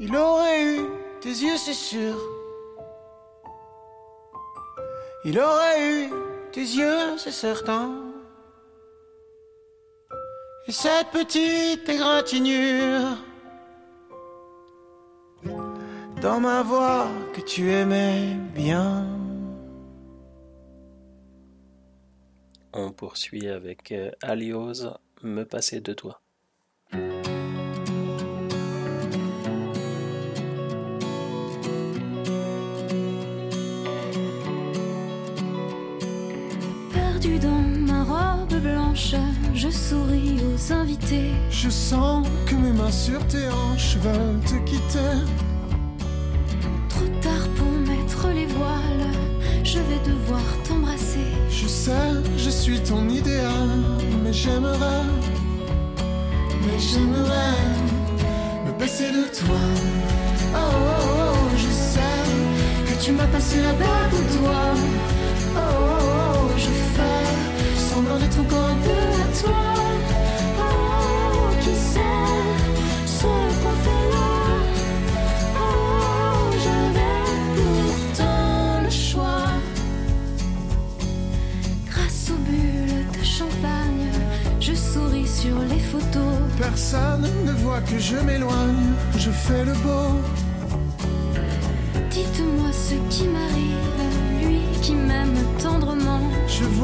Il 0.00 0.16
aurait 0.16 0.64
eu 0.64 1.03
tes 1.24 1.30
yeux, 1.30 1.56
c'est 1.56 1.72
sûr. 1.72 2.16
Il 5.24 5.38
aurait 5.38 5.80
eu 5.90 6.10
tes 6.52 6.60
yeux, 6.60 7.16
c'est 7.16 7.32
certain. 7.32 7.94
Et 10.68 10.72
cette 10.72 11.08
petite 11.08 11.88
égratignure 11.88 13.16
dans 16.20 16.40
ma 16.40 16.62
voix 16.62 17.08
que 17.32 17.40
tu 17.40 17.70
aimais 17.70 18.36
bien. 18.54 19.06
On 22.74 22.92
poursuit 22.92 23.48
avec 23.48 23.92
euh, 23.92 24.10
Aliose, 24.20 24.92
Me 25.22 25.44
passer 25.44 25.80
de 25.80 25.94
toi. 25.94 26.20
Dans 37.24 37.64
ma 37.90 38.04
robe 38.04 38.60
blanche, 38.60 39.14
je 39.54 39.70
souris 39.70 40.36
aux 40.44 40.72
invités. 40.74 41.30
Je 41.48 41.70
sens 41.70 42.26
que 42.44 42.54
mes 42.54 42.70
mains 42.70 42.90
sur 42.90 43.26
tes 43.28 43.48
hanches 43.48 43.96
veulent 43.96 44.40
te 44.44 44.56
quitter. 44.68 45.24
Trop 46.90 47.06
tard 47.22 47.48
pour 47.56 47.70
mettre 47.88 48.28
les 48.28 48.44
voiles, 48.44 49.08
je 49.62 49.78
vais 49.78 50.00
devoir 50.06 50.42
t'embrasser. 50.68 51.32
Je 51.48 51.66
sais, 51.66 52.12
je 52.36 52.50
suis 52.50 52.80
ton 52.80 53.08
idéal, 53.08 53.70
mais 54.22 54.32
j'aimerais, 54.34 55.06
mais 56.60 56.78
j'aimerais 56.78 57.56
me 58.66 58.78
passer 58.78 59.10
de 59.10 59.24
toi. 59.34 59.64
Oh, 60.52 60.58
oh, 60.58 61.06
oh, 61.16 61.56
je 61.56 61.72
sais 61.72 62.26
que 62.86 63.02
tu 63.02 63.12
m'as 63.12 63.28
passé 63.28 63.62
la 63.62 63.72
bague 63.72 64.12
au 64.12 64.38
doigt. 64.38 65.13
Semblant 67.94 68.18
d'être 68.18 68.40
encore 68.40 68.64
un 68.64 68.76
peu 68.86 68.90
à 68.90 69.26
toi. 69.40 69.62
Oh, 70.58 70.62
qui 71.60 71.74
sait 71.90 72.00
ce 73.06 73.22
qu'on 73.22 73.76
fait 73.84 74.04
là? 74.14 74.30
Oh, 75.54 75.62
oh, 75.62 76.50
j'avais 76.64 77.16
pourtant 77.54 78.82
le 78.82 78.90
choix. 78.90 79.46
Grâce 81.88 82.30
aux 82.32 82.40
bulles 82.50 83.06
de 83.16 83.24
champagne, 83.24 84.10
je 84.58 84.74
souris 84.74 85.28
sur 85.28 85.56
les 85.60 85.78
photos. 85.78 86.34
Personne 86.58 87.28
ne 87.46 87.52
voit 87.52 87.80
que 87.82 88.00
je 88.00 88.16
m'éloigne, 88.16 88.94
je 89.16 89.30
fais 89.30 89.64
le 89.64 89.72
beau. 89.74 90.20
Dites-moi 92.10 92.70
ce 92.72 92.94
qui 93.08 93.28
m'arrive, 93.28 93.93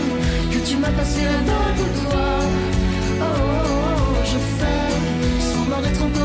que 0.51 0.59
tu 0.67 0.77
m'as 0.77 0.91
passé 0.91 1.21
la 1.23 1.39
bague 1.49 1.79
au 1.85 1.89
doigt. 1.99 2.41
Oh, 3.21 3.23
oh, 3.23 3.65
oh, 3.67 4.23
je 4.31 4.39
fais 4.57 4.91
semblant 5.53 5.81
d'être 5.81 6.03
encore 6.03 6.18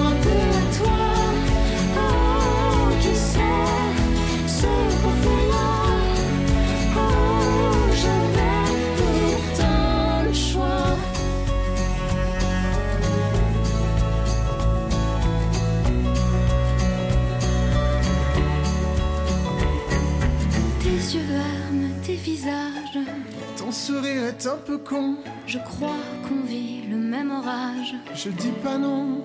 sourire 23.75 24.25
est 24.27 24.47
un 24.47 24.57
peu 24.57 24.79
con. 24.79 25.17
Je 25.47 25.59
crois 25.59 26.01
qu'on 26.27 26.47
vit 26.47 26.83
le 26.89 26.97
même 26.97 27.31
orage. 27.33 27.95
Je 28.15 28.31
dis 28.31 28.55
pas 28.63 28.79
non. 28.79 29.23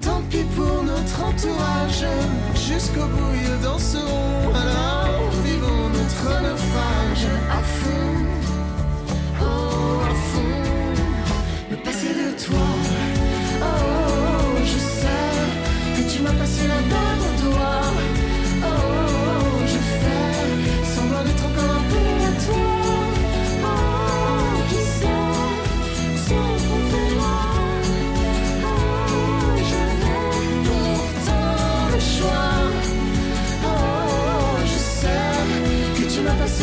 Tant 0.00 0.20
pis 0.30 0.44
pour 0.54 0.82
notre 0.82 1.24
entourage. 1.24 2.04
Jusqu'au 2.54 3.06
bout, 3.06 3.34
ils 3.34 3.62
danseront. 3.62 4.54
Alors, 4.54 5.30
vivons 5.42 5.88
notre 5.98 6.42
naufrage 6.42 7.26
à 7.50 7.62
fond. 7.78 8.14
Oh, 9.40 10.02
à 10.10 10.14
fond. 10.30 10.54
Le 11.70 11.76
passé 11.78 12.08
de 12.08 12.44
toi. 12.44 12.68
Oh, 13.62 13.64
oh, 13.64 13.68
oh 13.68 14.58
je 14.64 14.78
sais 15.00 15.32
que 15.96 16.12
tu 16.12 16.22
m'as 16.22 16.34
passé 16.34 16.68
la 16.68 16.80
main 16.92 17.14
au 17.26 17.42
doigt. 17.42 18.21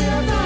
Sarah. 0.00 0.39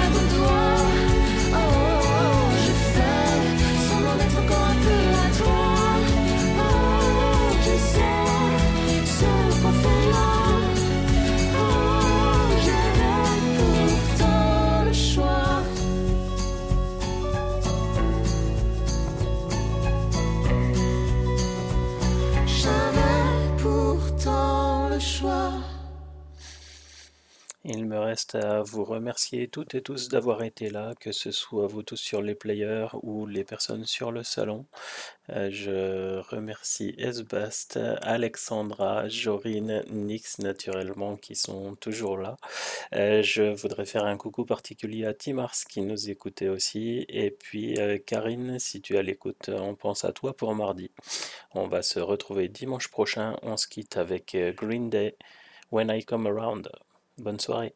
à 28.35 28.61
vous 28.61 28.83
remercier 28.83 29.47
toutes 29.47 29.75
et 29.75 29.81
tous 29.81 30.09
d'avoir 30.09 30.43
été 30.43 30.69
là, 30.69 30.93
que 30.99 31.11
ce 31.11 31.31
soit 31.31 31.67
vous 31.67 31.83
tous 31.83 31.97
sur 31.97 32.21
les 32.21 32.35
players 32.35 32.87
ou 33.03 33.25
les 33.25 33.43
personnes 33.43 33.85
sur 33.85 34.11
le 34.11 34.23
salon. 34.23 34.65
Euh, 35.31 35.49
je 35.51 36.19
remercie 36.29 36.93
Esbast, 36.97 37.79
Alexandra, 38.01 39.07
Jorine, 39.07 39.83
Nix 39.89 40.39
naturellement 40.39 41.15
qui 41.17 41.35
sont 41.35 41.75
toujours 41.75 42.17
là. 42.17 42.37
Euh, 42.93 43.23
je 43.23 43.43
voudrais 43.43 43.85
faire 43.85 44.05
un 44.05 44.17
coucou 44.17 44.45
particulier 44.45 45.05
à 45.05 45.13
Timars 45.13 45.55
qui 45.69 45.81
nous 45.81 46.09
écoutait 46.09 46.49
aussi. 46.49 47.05
Et 47.09 47.31
puis 47.31 47.79
euh, 47.79 47.97
Karine, 47.97 48.59
si 48.59 48.81
tu 48.81 48.97
as 48.97 49.01
l'écoute, 49.01 49.49
on 49.49 49.75
pense 49.75 50.05
à 50.05 50.11
toi 50.11 50.35
pour 50.35 50.53
mardi. 50.55 50.91
On 51.53 51.67
va 51.67 51.81
se 51.81 51.99
retrouver 51.99 52.47
dimanche 52.47 52.89
prochain. 52.89 53.37
On 53.41 53.57
se 53.57 53.67
quitte 53.67 53.97
avec 53.97 54.37
Green 54.55 54.89
Day, 54.89 55.15
When 55.71 55.89
I 55.89 56.03
Come 56.05 56.27
Around. 56.27 56.69
Bonne 57.17 57.39
soirée. 57.39 57.73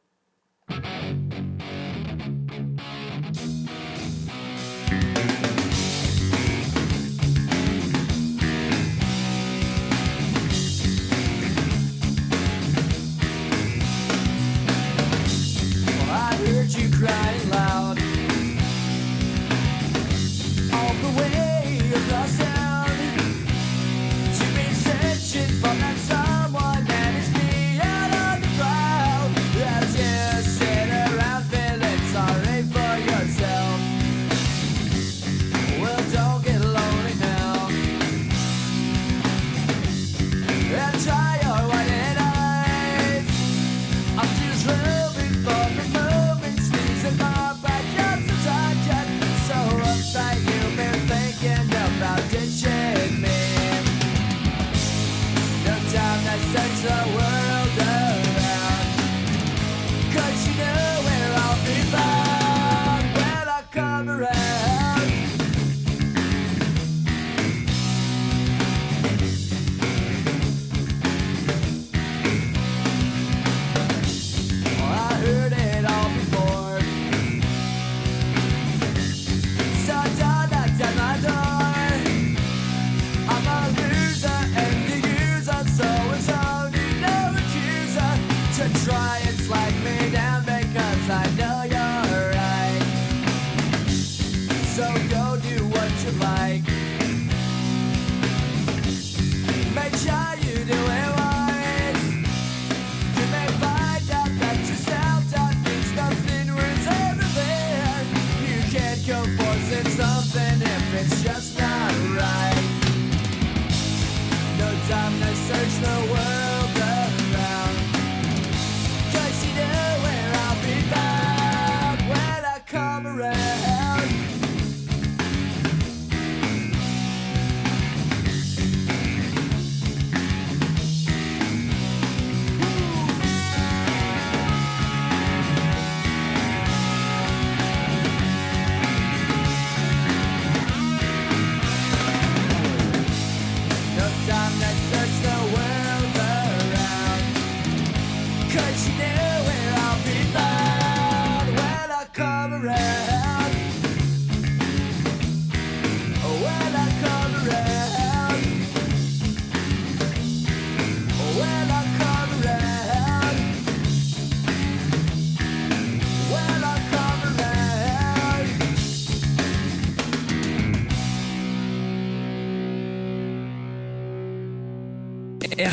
crying 17.00 17.50
loud. 17.50 17.69